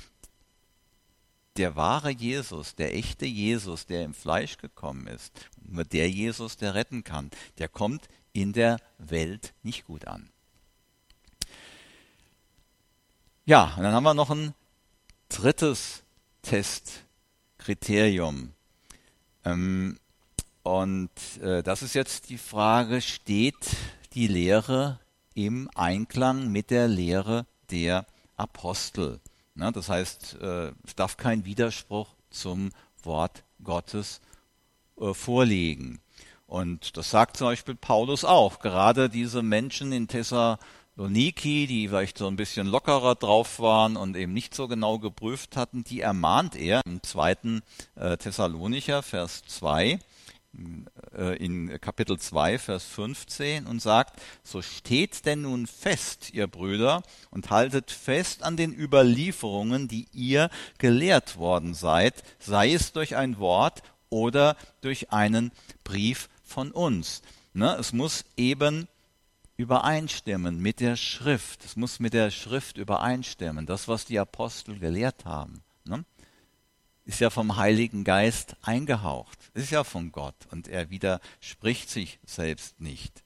der 1.56 1.74
wahre 1.74 2.10
Jesus, 2.10 2.76
der 2.76 2.94
echte 2.94 3.26
Jesus, 3.26 3.86
der 3.86 4.04
im 4.04 4.14
Fleisch 4.14 4.58
gekommen 4.58 5.08
ist, 5.08 5.32
nur 5.60 5.82
der 5.82 6.08
Jesus, 6.08 6.56
der 6.56 6.74
retten 6.74 7.02
kann, 7.02 7.32
der 7.58 7.66
kommt 7.66 8.08
in 8.32 8.52
der 8.52 8.78
Welt 8.98 9.54
nicht 9.64 9.86
gut 9.86 10.06
an. 10.06 10.30
Ja, 13.44 13.74
und 13.76 13.82
dann 13.82 13.92
haben 13.92 14.04
wir 14.04 14.14
noch 14.14 14.30
ein 14.30 14.54
drittes 15.28 16.04
Testkriterium. 16.42 18.52
Ähm, 19.44 19.98
und 20.62 21.10
äh, 21.40 21.64
das 21.64 21.82
ist 21.82 21.94
jetzt 21.94 22.28
die 22.28 22.38
Frage, 22.38 23.00
steht 23.00 23.56
die 24.12 24.28
Lehre 24.28 25.00
im 25.38 25.70
Einklang 25.76 26.50
mit 26.50 26.72
der 26.72 26.88
Lehre 26.88 27.46
der 27.70 28.06
Apostel. 28.36 29.20
Ne, 29.54 29.70
das 29.70 29.88
heißt, 29.88 30.38
äh, 30.40 30.72
es 30.84 30.96
darf 30.96 31.16
kein 31.16 31.44
Widerspruch 31.44 32.08
zum 32.28 32.70
Wort 33.04 33.44
Gottes 33.62 34.20
äh, 35.00 35.14
vorliegen. 35.14 36.00
Und 36.48 36.96
das 36.96 37.10
sagt 37.10 37.36
zum 37.36 37.46
Beispiel 37.46 37.76
Paulus 37.76 38.24
auch. 38.24 38.58
Gerade 38.58 39.08
diese 39.08 39.42
Menschen 39.42 39.92
in 39.92 40.08
Thessaloniki, 40.08 41.68
die 41.68 41.86
vielleicht 41.86 42.18
so 42.18 42.26
ein 42.26 42.36
bisschen 42.36 42.66
lockerer 42.66 43.14
drauf 43.14 43.60
waren 43.60 43.96
und 43.96 44.16
eben 44.16 44.32
nicht 44.32 44.56
so 44.56 44.66
genau 44.66 44.98
geprüft 44.98 45.56
hatten, 45.56 45.84
die 45.84 46.00
ermahnt 46.00 46.56
er 46.56 46.80
im 46.84 47.00
zweiten 47.04 47.62
äh, 47.94 48.16
Thessalonicher, 48.16 49.04
Vers 49.04 49.42
2 49.46 49.86
äh, 49.86 49.98
in 50.52 51.80
Kapitel 51.80 52.18
2, 52.18 52.58
Vers 52.58 52.84
15 52.84 53.66
und 53.66 53.80
sagt, 53.80 54.20
so 54.42 54.62
steht 54.62 55.26
denn 55.26 55.42
nun 55.42 55.66
fest, 55.66 56.32
ihr 56.32 56.46
Brüder, 56.46 57.02
und 57.30 57.50
haltet 57.50 57.90
fest 57.90 58.42
an 58.42 58.56
den 58.56 58.72
Überlieferungen, 58.72 59.88
die 59.88 60.08
ihr 60.12 60.50
gelehrt 60.78 61.36
worden 61.36 61.74
seid, 61.74 62.22
sei 62.38 62.72
es 62.72 62.92
durch 62.92 63.14
ein 63.14 63.38
Wort 63.38 63.82
oder 64.10 64.56
durch 64.80 65.12
einen 65.12 65.52
Brief 65.84 66.28
von 66.44 66.70
uns. 66.70 67.22
Ne? 67.52 67.76
Es 67.78 67.92
muss 67.92 68.24
eben 68.36 68.88
übereinstimmen 69.56 70.60
mit 70.60 70.80
der 70.80 70.96
Schrift. 70.96 71.64
Es 71.64 71.76
muss 71.76 72.00
mit 72.00 72.14
der 72.14 72.30
Schrift 72.30 72.78
übereinstimmen, 72.78 73.66
das, 73.66 73.88
was 73.88 74.04
die 74.04 74.18
Apostel 74.18 74.78
gelehrt 74.78 75.24
haben. 75.24 75.62
Ist 77.08 77.20
ja 77.20 77.30
vom 77.30 77.56
Heiligen 77.56 78.04
Geist 78.04 78.56
eingehaucht, 78.60 79.38
ist 79.54 79.70
ja 79.70 79.82
von 79.82 80.12
Gott 80.12 80.34
und 80.50 80.68
er 80.68 80.90
widerspricht 80.90 81.88
sich 81.88 82.18
selbst 82.26 82.82
nicht. 82.82 83.24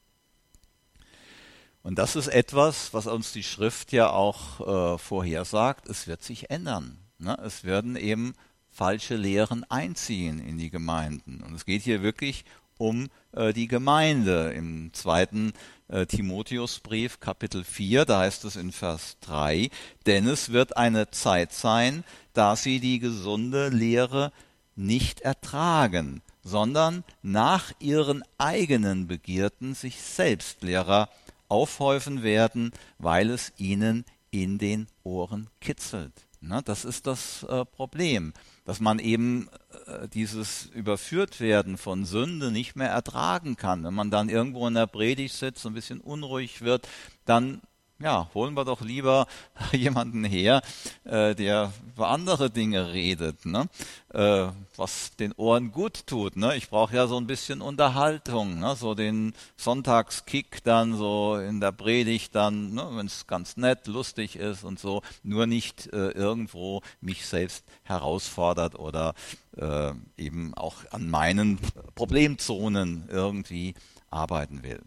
Und 1.83 1.99
das 1.99 2.15
ist 2.15 2.29
etwas, 2.29 2.95
was 2.95 3.09
uns 3.09 3.33
die 3.33 3.43
Schrift 3.43 3.91
ja 3.91 4.11
auch 4.11 4.95
äh, 4.95 4.99
vorhersagt, 4.99 5.89
es 5.89 6.07
wird 6.07 6.23
sich 6.23 6.49
ändern. 6.49 6.97
Ne? 7.19 7.37
Es 7.45 7.65
werden 7.65 7.97
eben 7.97 8.35
falsche 8.71 9.17
Lehren 9.17 9.69
einziehen 9.69 10.39
in 10.39 10.59
die 10.59 10.71
Gemeinden. 10.71 11.43
Und 11.43 11.53
es 11.53 11.65
geht 11.65 11.83
hier 11.83 12.03
wirklich 12.03 12.45
um 12.83 13.09
äh, 13.31 13.53
die 13.53 13.69
Gemeinde. 13.69 14.53
Im 14.57 14.93
zweiten 14.93 15.53
äh, 15.87 16.05
Timotheusbrief 16.05 17.21
Kapitel 17.21 17.63
4, 17.63 18.05
da 18.05 18.21
heißt 18.21 18.45
es 18.45 18.57
in 18.57 18.73
Vers 18.73 19.19
3, 19.21 19.71
denn 20.07 20.27
es 20.27 20.51
wird 20.51 20.77
eine 20.77 21.11
Zeit 21.13 21.53
sein, 21.53 22.03
da 22.33 22.57
sie 22.57 22.81
die 22.81 22.99
gesunde 22.99 23.69
Lehre 23.69 24.33
nicht 24.75 25.21
ertragen, 25.21 26.23
sondern 26.43 27.05
nach 27.23 27.73
ihren 27.79 28.25
eigenen 28.37 29.07
Begierden 29.07 29.75
sich 29.75 30.01
selbst 30.01 30.63
Lehrer 30.63 31.09
aufhäufen 31.49 32.25
werden, 32.25 32.73
weil 32.99 33.31
es 33.31 33.53
ihnen 33.59 34.05
in 34.33 34.59
den 34.59 34.89
Ohren 35.05 35.49
kitzelt. 35.61 36.13
Na, 36.41 36.63
das 36.63 36.85
ist 36.85 37.07
das 37.07 37.45
äh, 37.45 37.65
Problem, 37.65 38.33
dass 38.65 38.81
man 38.81 38.99
eben 38.99 39.49
äh, 39.87 40.09
dieses 40.09 40.67
Überführtwerden 40.67 41.79
von 41.79 42.05
Sünde 42.05 42.51
nicht 42.51 42.77
mehr 42.77 42.91
ertragen 42.91 43.57
kann. 43.57 43.85
Wenn 43.85 43.95
man 43.95 44.11
dann 44.11 44.29
irgendwo 44.29 44.67
in 44.69 44.75
der 44.75 44.87
Predigt 44.87 45.35
sitzt, 45.35 45.67
ein 45.67 45.75
bisschen 45.75 46.01
unruhig 46.01 46.63
wird, 46.63 46.89
dann 47.25 47.61
ja, 48.03 48.29
holen 48.35 48.55
wir 48.55 48.65
doch 48.65 48.81
lieber 48.81 49.27
jemanden 49.73 50.25
her, 50.25 50.63
äh, 51.05 51.35
der 51.35 51.73
über 51.95 52.09
andere 52.09 52.51
Dinge 52.51 52.93
redet, 52.93 53.47
ne? 53.47 53.69
äh, 54.13 54.49
was 54.77 55.15
den 55.17 55.33
Ohren 55.33 55.73
gut 55.73 56.07
tut. 56.07 56.37
Ne? 56.37 56.57
Ich 56.57 56.69
brauche 56.69 56.97
ja 56.97 57.07
so 57.07 57.17
ein 57.17 57.27
bisschen 57.27 57.61
Unterhaltung, 57.61 58.59
ne? 58.59 58.75
so 58.77 58.95
den 58.95 59.35
Sonntagskick 59.57 60.65
dann 60.65 60.97
so 60.97 61.37
in 61.37 61.61
der 61.61 61.73
Predigt 61.73 62.35
dann, 62.35 62.75
ne? 62.75 62.89
wenn 62.93 63.07
es 63.07 63.27
ganz 63.27 63.57
nett, 63.57 63.87
lustig 63.87 64.37
ist 64.37 64.65
und 64.65 64.79
so, 64.79 65.03
nur 65.23 65.47
nicht 65.47 65.93
äh, 65.93 66.11
irgendwo 66.11 66.83
mich 67.01 67.27
selbst 67.27 67.65
herausfordert 67.85 68.79
oder 68.79 69.15
äh, 69.57 69.93
eben 70.17 70.55
auch 70.55 70.77
an 70.91 71.09
meinen 71.09 71.59
Problemzonen 71.95 73.09
irgendwie 73.11 73.75
arbeiten 74.11 74.63
will. 74.63 74.81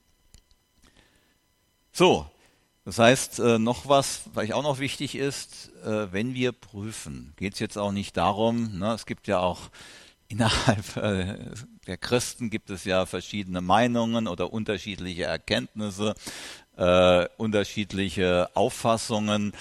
So, 1.92 2.26
das 2.86 3.00
heißt, 3.00 3.40
äh, 3.40 3.58
noch 3.58 3.90
was, 3.90 4.22
was 4.34 4.52
auch 4.52 4.62
noch 4.62 4.78
wichtig 4.80 5.16
ist, 5.16 5.72
äh, 5.84 6.12
wenn 6.12 6.36
wir 6.36 6.52
prüfen, 6.52 7.34
geht 7.36 7.56
es 7.56 7.60
jetzt 7.60 7.78
auch 7.78 7.92
nicht 7.92 8.16
darum, 8.16 8.78
ne, 8.78 8.94
es 8.94 9.08
gibt 9.08 9.28
ja 9.28 9.40
auch 9.40 9.72
innerhalb 10.28 10.96
äh, 10.98 11.38
der 11.88 11.98
Christen 11.98 12.50
gibt 12.50 12.70
es 12.70 12.84
ja 12.84 13.06
verschiedene 13.06 13.62
Meinungen 13.62 14.28
oder 14.28 14.52
unterschiedliche 14.54 15.24
Erkenntnisse, 15.24 16.16
äh, 16.78 17.28
unterschiedliche 17.38 18.50
Auffassungen. 18.56 19.54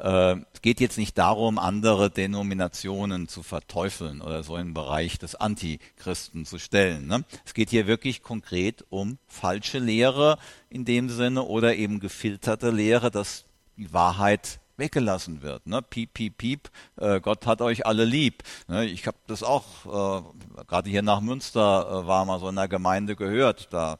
Äh, 0.00 0.36
es 0.52 0.62
geht 0.62 0.80
jetzt 0.80 0.98
nicht 0.98 1.16
darum, 1.18 1.58
andere 1.58 2.10
Denominationen 2.10 3.28
zu 3.28 3.42
verteufeln 3.42 4.22
oder 4.22 4.42
so 4.42 4.56
im 4.56 4.74
Bereich 4.74 5.18
des 5.18 5.34
Antichristen 5.34 6.46
zu 6.46 6.58
stellen. 6.58 7.06
Ne? 7.06 7.24
Es 7.44 7.54
geht 7.54 7.70
hier 7.70 7.86
wirklich 7.86 8.22
konkret 8.22 8.84
um 8.88 9.18
falsche 9.26 9.78
Lehre 9.78 10.38
in 10.70 10.84
dem 10.84 11.10
Sinne 11.10 11.42
oder 11.42 11.76
eben 11.76 12.00
gefilterte 12.00 12.70
Lehre, 12.70 13.10
dass 13.10 13.44
die 13.76 13.92
Wahrheit 13.92 14.60
weggelassen 14.80 15.42
wird. 15.42 15.66
Ne? 15.66 15.82
Piep, 15.82 16.14
piep, 16.14 16.38
piep, 16.38 16.70
äh, 16.96 17.20
Gott 17.20 17.46
hat 17.46 17.60
euch 17.60 17.86
alle 17.86 18.04
lieb. 18.04 18.42
Ne? 18.66 18.86
Ich 18.86 19.06
habe 19.06 19.18
das 19.26 19.42
auch, 19.42 19.64
äh, 19.86 20.62
gerade 20.66 20.90
hier 20.90 21.02
nach 21.02 21.20
Münster 21.20 22.02
äh, 22.02 22.06
war 22.06 22.24
mal 22.24 22.40
so 22.40 22.48
in 22.48 22.56
der 22.56 22.68
Gemeinde 22.68 23.14
gehört, 23.14 23.68
da 23.70 23.98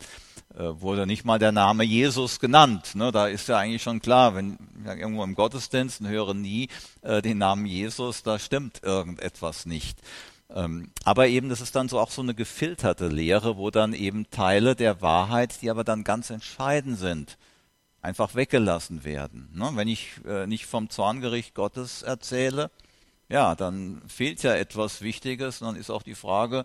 wurde 0.54 1.06
nicht 1.06 1.24
mal 1.24 1.38
der 1.38 1.52
Name 1.52 1.84
Jesus 1.84 2.40
genannt. 2.40 2.94
Ne? 2.94 3.12
Da 3.12 3.28
ist 3.28 3.48
ja 3.48 3.58
eigentlich 3.58 3.82
schon 3.82 4.00
klar, 4.00 4.34
wenn 4.34 4.58
irgendwo 4.84 5.22
im 5.22 5.34
Gottesdienst 5.34 6.00
hören 6.00 6.42
nie 6.42 6.68
äh, 7.02 7.22
den 7.22 7.38
Namen 7.38 7.66
Jesus, 7.66 8.22
da 8.22 8.38
stimmt 8.38 8.82
irgendetwas 8.82 9.66
nicht. 9.66 9.98
Ähm, 10.52 10.90
aber 11.04 11.28
eben, 11.28 11.48
das 11.48 11.60
ist 11.60 11.76
dann 11.76 11.88
so 11.88 12.00
auch 12.00 12.10
so 12.10 12.22
eine 12.22 12.34
gefilterte 12.34 13.08
Lehre, 13.08 13.56
wo 13.56 13.70
dann 13.70 13.92
eben 13.92 14.28
Teile 14.30 14.74
der 14.74 15.00
Wahrheit, 15.00 15.62
die 15.62 15.70
aber 15.70 15.84
dann 15.84 16.02
ganz 16.02 16.30
entscheidend 16.30 16.98
sind, 16.98 17.38
einfach 18.02 18.34
weggelassen 18.34 19.04
werden. 19.04 19.50
Ne? 19.54 19.70
Wenn 19.74 19.88
ich 19.88 20.20
äh, 20.26 20.46
nicht 20.46 20.66
vom 20.66 20.90
Zorngericht 20.90 21.54
Gottes 21.54 22.02
erzähle, 22.02 22.70
ja, 23.28 23.54
dann 23.54 24.02
fehlt 24.08 24.42
ja 24.42 24.56
etwas 24.56 25.02
Wichtiges 25.02 25.62
und 25.62 25.68
dann 25.68 25.76
ist 25.76 25.90
auch 25.90 26.02
die 26.02 26.16
Frage, 26.16 26.64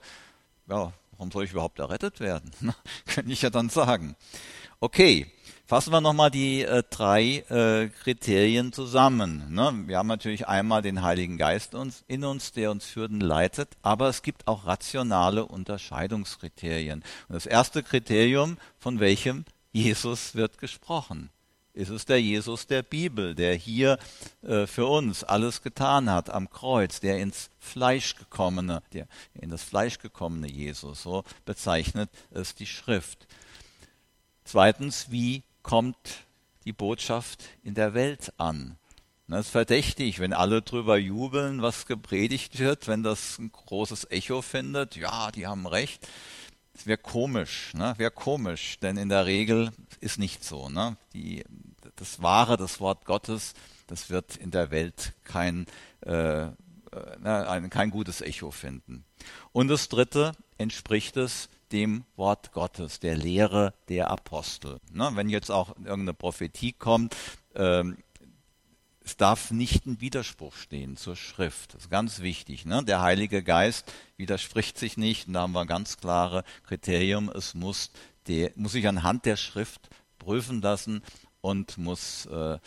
ja, 0.67 0.91
warum 1.17 1.31
soll 1.31 1.45
ich 1.45 1.51
überhaupt 1.51 1.79
errettet 1.79 2.19
werden? 2.19 2.51
Könnte 3.05 3.31
ich 3.31 3.41
ja 3.41 3.49
dann 3.49 3.69
sagen. 3.69 4.15
Okay, 4.79 5.27
fassen 5.65 5.91
wir 5.91 6.01
nochmal 6.01 6.31
die 6.31 6.61
äh, 6.61 6.83
drei 6.89 7.43
äh, 7.49 7.89
Kriterien 7.89 8.73
zusammen. 8.73 9.53
Ne? 9.53 9.83
Wir 9.87 9.97
haben 9.97 10.07
natürlich 10.07 10.47
einmal 10.47 10.81
den 10.81 11.01
Heiligen 11.01 11.37
Geist 11.37 11.75
uns, 11.75 12.03
in 12.07 12.23
uns, 12.23 12.51
der 12.51 12.71
uns 12.71 12.85
führt 12.85 13.11
und 13.11 13.21
leitet, 13.21 13.69
aber 13.81 14.09
es 14.09 14.21
gibt 14.21 14.47
auch 14.47 14.65
rationale 14.65 15.45
Unterscheidungskriterien. 15.45 17.03
Und 17.27 17.33
das 17.33 17.45
erste 17.45 17.83
Kriterium, 17.83 18.57
von 18.77 18.99
welchem 18.99 19.45
Jesus 19.71 20.35
wird 20.35 20.57
gesprochen. 20.57 21.29
Ist 21.75 21.89
es 21.89 22.05
der 22.05 22.21
Jesus 22.21 22.67
der 22.67 22.83
Bibel, 22.83 23.35
der 23.35 23.53
hier 23.53 23.99
äh, 24.43 24.65
für 24.65 24.85
uns 24.85 25.25
alles 25.25 25.61
getan 25.61 26.09
hat 26.09 26.29
am 26.29 26.49
Kreuz, 26.49 27.01
der 27.01 27.19
ins 27.19 27.49
Fleisch 27.59 28.15
gekommene, 28.15 28.81
der 28.93 29.07
in 29.33 29.49
das 29.49 29.61
Fleisch 29.61 29.99
gekommene 29.99 30.49
Jesus, 30.49 31.03
so 31.03 31.25
bezeichnet 31.43 32.09
es 32.31 32.55
die 32.55 32.65
Schrift. 32.65 33.27
Zweitens, 34.45 35.11
wie 35.11 35.43
kommt 35.63 35.97
die 36.63 36.71
Botschaft 36.71 37.43
in 37.61 37.73
der 37.73 37.93
Welt 37.93 38.31
an? 38.37 38.77
Das 39.27 39.47
ist 39.47 39.51
verdächtig, 39.51 40.19
wenn 40.19 40.33
alle 40.33 40.61
drüber 40.61 40.97
jubeln, 40.97 41.61
was 41.61 41.87
gepredigt 41.87 42.57
wird, 42.57 42.87
wenn 42.87 43.03
das 43.03 43.37
ein 43.37 43.51
großes 43.51 44.11
Echo 44.11 44.41
findet. 44.41 44.95
Ja, 44.95 45.31
die 45.31 45.45
haben 45.45 45.65
recht. 45.67 46.07
Es 46.75 46.85
wäre 46.85 46.97
komisch, 46.97 47.73
ne? 47.73 47.93
wäre 47.97 48.11
komisch, 48.11 48.79
denn 48.79 48.97
in 48.97 49.09
der 49.09 49.25
Regel 49.25 49.71
ist 50.01 50.19
nicht 50.19 50.43
so. 50.43 50.69
Ne? 50.69 50.97
Die, 51.13 51.43
das 51.95 52.21
Wahre, 52.21 52.57
das 52.57 52.81
Wort 52.81 53.05
Gottes, 53.05 53.53
das 53.87 54.09
wird 54.09 54.35
in 54.35 54.51
der 54.51 54.71
Welt 54.71 55.13
kein, 55.23 55.67
äh, 56.05 56.43
äh 56.43 56.51
ein, 57.23 57.69
kein 57.69 57.91
gutes 57.91 58.21
Echo 58.21 58.51
finden. 58.51 59.05
Und 59.53 59.69
das 59.69 59.87
Dritte, 59.87 60.33
entspricht 60.57 61.17
es 61.17 61.49
dem 61.71 62.03
Wort 62.15 62.51
Gottes, 62.51 62.99
der 62.99 63.15
Lehre 63.15 63.73
der 63.89 64.11
Apostel. 64.11 64.79
Ne? 64.91 65.11
Wenn 65.13 65.29
jetzt 65.29 65.51
auch 65.51 65.69
irgendeine 65.77 66.13
Prophetie 66.13 66.73
kommt, 66.73 67.15
ähm, 67.55 67.97
es 69.05 69.17
darf 69.17 69.51
nicht 69.51 69.85
ein 69.85 70.01
Widerspruch 70.01 70.55
stehen 70.55 70.97
zur 70.97 71.15
Schrift. 71.15 71.75
Das 71.75 71.83
ist 71.83 71.89
ganz 71.91 72.21
wichtig. 72.21 72.65
Ne? 72.65 72.83
Der 72.83 73.01
Heilige 73.01 73.43
Geist 73.43 73.91
widerspricht 74.17 74.79
sich 74.79 74.97
nicht. 74.97 75.27
Und 75.27 75.33
da 75.33 75.41
haben 75.41 75.53
wir 75.53 75.61
ein 75.61 75.67
ganz 75.67 75.97
klare 75.97 76.43
Kriterium. 76.63 77.29
Es 77.29 77.53
muss, 77.53 77.91
der, 78.27 78.51
muss 78.55 78.71
sich 78.71 78.87
anhand 78.87 79.25
der 79.25 79.37
Schrift 79.37 79.89
prüfen 80.17 80.59
lassen 80.59 81.03
und 81.41 81.77
muss 81.77 82.25
äh, 82.25 82.57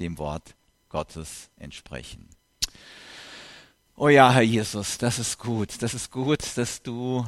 dem 0.00 0.18
Wort 0.18 0.56
Gottes 0.88 1.48
entsprechen. 1.56 2.28
Oh 3.94 4.08
ja, 4.08 4.32
Herr 4.32 4.42
Jesus, 4.42 4.98
das 4.98 5.20
ist 5.20 5.38
gut. 5.38 5.80
Das 5.80 5.94
ist 5.94 6.10
gut, 6.10 6.40
dass 6.56 6.82
du 6.82 7.24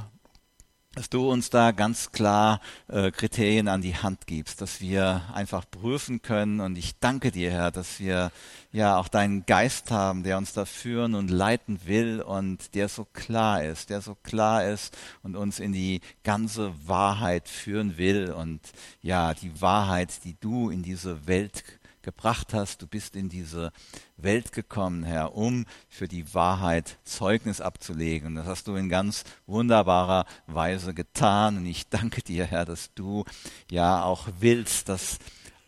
dass 0.97 1.11
du 1.11 1.31
uns 1.31 1.51
da 1.51 1.73
ganz 1.73 2.11
klar 2.11 2.59
äh, 2.89 3.11
Kriterien 3.11 3.69
an 3.69 3.83
die 3.83 3.97
Hand 3.97 4.27
gibst, 4.27 4.63
dass 4.63 4.81
wir 4.81 5.23
einfach 5.35 5.71
prüfen 5.71 6.23
können. 6.23 6.61
Und 6.61 6.79
ich 6.79 6.99
danke 6.99 7.31
dir, 7.31 7.51
Herr, 7.51 7.71
dass 7.71 8.01
wir 8.01 8.33
ja 8.73 8.97
auch 8.97 9.09
deinen 9.09 9.45
Geist 9.45 9.91
haben, 9.91 10.23
der 10.23 10.39
uns 10.39 10.55
da 10.55 10.65
führen 10.65 11.15
und 11.15 11.31
leiten 11.31 11.81
will 11.85 12.23
und 12.23 12.75
der 12.75 12.89
so 12.89 13.05
klar 13.13 13.63
ist, 13.63 13.91
der 13.91 14.01
so 14.01 14.15
klar 14.15 14.65
ist 14.65 14.97
und 15.23 15.37
uns 15.37 15.61
in 15.61 15.75
die 15.75 16.01
ganze 16.25 16.73
Wahrheit 16.89 17.51
führen 17.51 17.99
will. 17.99 18.33
Und 18.33 18.61
ja, 19.03 19.35
die 19.35 19.61
Wahrheit, 19.61 20.25
die 20.25 20.37
du 20.41 20.71
in 20.71 20.83
diese 20.83 21.27
Welt 21.27 21.63
gebracht 22.07 22.55
hast. 22.55 22.81
Du 22.81 22.87
bist 22.87 23.17
in 23.17 23.29
diese 23.29 23.73
Welt 24.17 24.53
gekommen, 24.53 25.03
Herr, 25.03 25.35
um 25.35 25.67
für 25.89 26.07
die 26.07 26.33
Wahrheit 26.33 26.99
Zeugnis 27.05 27.61
abzulegen. 27.61 28.29
Und 28.29 28.35
das 28.37 28.47
hast 28.47 28.69
du 28.69 28.77
in 28.77 28.89
ganz 28.89 29.25
wunderbarer 29.47 30.25
Weise 30.47 30.95
getan. 30.95 31.59
Und 31.59 31.67
ich 31.67 31.89
danke 31.89 32.23
dir, 32.23 32.47
Herr, 32.47 32.65
dass 32.65 32.95
du 32.95 33.25
ja 33.71 34.05
auch 34.05 34.29
willst, 34.39 34.89
dass 34.89 35.19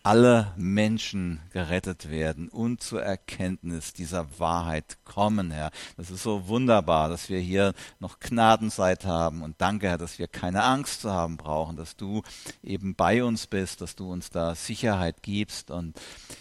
alle 0.02 0.52
Menschen 0.56 1.40
gerettet 1.52 2.10
werden 2.10 2.48
und 2.48 2.82
zur 2.82 3.02
Erkenntnis 3.02 3.92
dieser 3.92 4.38
Wahrheit 4.38 4.98
kommen, 5.04 5.50
Herr. 5.50 5.70
Das 5.96 6.10
ist 6.10 6.22
so 6.22 6.48
wunderbar, 6.48 7.08
dass 7.08 7.28
wir 7.28 7.40
hier 7.40 7.74
noch 7.98 8.20
Gnadenzeit 8.20 9.04
haben 9.04 9.42
und 9.42 9.60
danke, 9.60 9.88
Herr, 9.88 9.98
dass 9.98 10.18
wir 10.18 10.28
keine 10.28 10.62
Angst 10.62 11.02
zu 11.02 11.10
haben 11.10 11.36
brauchen, 11.36 11.76
dass 11.76 11.96
du 11.96 12.22
eben 12.62 12.94
bei 12.94 13.24
uns 13.24 13.46
bist, 13.46 13.80
dass 13.80 13.96
du 13.96 14.10
uns 14.10 14.30
da 14.30 14.54
Sicherheit 14.54 15.22
gibst 15.22 15.70
und 15.70 15.98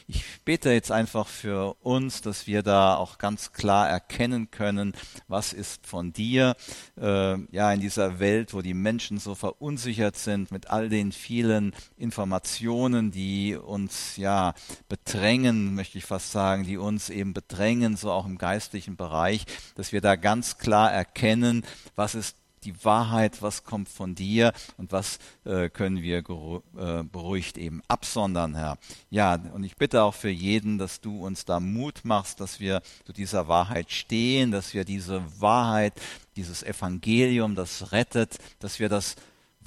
ich 0.07 0.23
bete 0.45 0.71
jetzt 0.71 0.91
einfach 0.91 1.27
für 1.27 1.75
uns, 1.81 2.21
dass 2.21 2.47
wir 2.47 2.63
da 2.63 2.95
auch 2.95 3.17
ganz 3.17 3.51
klar 3.51 3.89
erkennen 3.89 4.51
können, 4.51 4.93
was 5.27 5.53
ist 5.53 5.85
von 5.85 6.13
dir, 6.13 6.55
äh, 6.99 7.37
ja, 7.51 7.73
in 7.73 7.81
dieser 7.81 8.19
Welt, 8.19 8.53
wo 8.53 8.61
die 8.61 8.73
Menschen 8.73 9.19
so 9.19 9.35
verunsichert 9.35 10.15
sind 10.15 10.51
mit 10.51 10.69
all 10.69 10.89
den 10.89 11.11
vielen 11.11 11.73
Informationen, 11.97 13.11
die 13.47 13.55
uns 13.55 14.17
ja 14.17 14.53
bedrängen, 14.89 15.73
möchte 15.73 15.97
ich 15.97 16.05
fast 16.05 16.31
sagen, 16.31 16.63
die 16.63 16.77
uns 16.77 17.09
eben 17.09 17.33
bedrängen, 17.33 17.95
so 17.95 18.11
auch 18.11 18.25
im 18.25 18.37
geistlichen 18.37 18.97
Bereich, 18.97 19.45
dass 19.75 19.91
wir 19.91 20.01
da 20.01 20.15
ganz 20.15 20.57
klar 20.57 20.91
erkennen, 20.91 21.65
was 21.95 22.15
ist 22.15 22.35
die 22.63 22.83
Wahrheit, 22.83 23.41
was 23.41 23.63
kommt 23.63 23.87
von 23.87 24.15
dir 24.15 24.51
und 24.77 24.91
was 24.91 25.19
äh, 25.45 25.69
können 25.69 26.01
wir 26.01 26.17
äh, 26.17 27.03
beruhigt 27.03 27.57
eben 27.57 27.81
absondern, 27.87 28.55
Herr. 28.55 28.77
Ja, 29.09 29.35
und 29.53 29.63
ich 29.63 29.77
bitte 29.77 30.03
auch 30.03 30.15
für 30.15 30.29
jeden, 30.29 30.77
dass 30.77 30.99
du 30.99 31.25
uns 31.25 31.45
da 31.45 31.61
Mut 31.61 32.01
machst, 32.03 32.41
dass 32.41 32.59
wir 32.59 32.81
zu 33.05 33.13
dieser 33.13 33.47
Wahrheit 33.47 33.91
stehen, 33.91 34.51
dass 34.51 34.73
wir 34.73 34.83
diese 34.83 35.23
Wahrheit, 35.39 35.93
dieses 36.35 36.63
Evangelium, 36.63 37.55
das 37.55 37.93
rettet, 37.93 38.39
dass 38.59 38.79
wir 38.79 38.89
das 38.89 39.15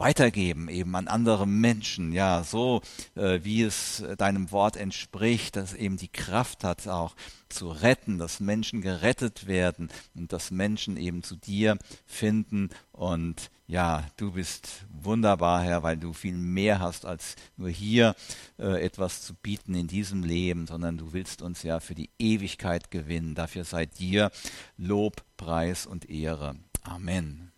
weitergeben 0.01 0.69
eben 0.69 0.97
an 0.97 1.09
andere 1.09 1.47
Menschen, 1.47 2.13
ja, 2.13 2.43
so 2.43 2.81
äh, 3.15 3.41
wie 3.43 3.63
es 3.63 4.03
deinem 4.17 4.51
Wort 4.51 4.77
entspricht, 4.77 5.57
dass 5.57 5.75
eben 5.75 5.99
die 5.99 6.09
Kraft 6.09 6.65
hat 6.65 6.89
auch 6.89 7.15
zu 7.51 7.71
retten, 7.71 8.19
dass 8.19 8.41
Menschen 8.41 8.81
gerettet 8.81 9.47
werden 9.47 9.91
und 10.15 10.33
dass 10.33 10.51
Menschen 10.51 10.97
eben 10.97 11.23
zu 11.23 11.37
dir 11.37 11.77
finden 12.07 12.71
und 12.93 13.51
ja, 13.67 14.05
du 14.17 14.33
bist 14.33 14.85
wunderbar, 14.91 15.63
Herr, 15.63 15.85
weil 15.85 15.97
du 15.97 16.13
viel 16.13 16.37
mehr 16.37 16.81
hast, 16.81 17.07
als 17.07 17.37
nur 17.57 17.69
hier 17.69 18.17
äh, 18.59 18.83
etwas 18.85 19.23
zu 19.23 19.33
bieten 19.35 19.75
in 19.75 19.87
diesem 19.87 20.25
Leben, 20.25 20.67
sondern 20.67 20.99
du 20.99 21.13
willst 21.13 21.41
uns 21.41 21.63
ja 21.63 21.79
für 21.79 21.95
die 21.95 22.11
Ewigkeit 22.19 22.91
gewinnen. 22.91 23.37
Dafür 23.37 23.65
sei 23.65 23.87
dir 23.87 24.33
Lob, 24.77 25.23
Preis 25.37 25.87
und 25.87 26.11
Ehre. 26.11 26.57
Amen. 26.83 27.50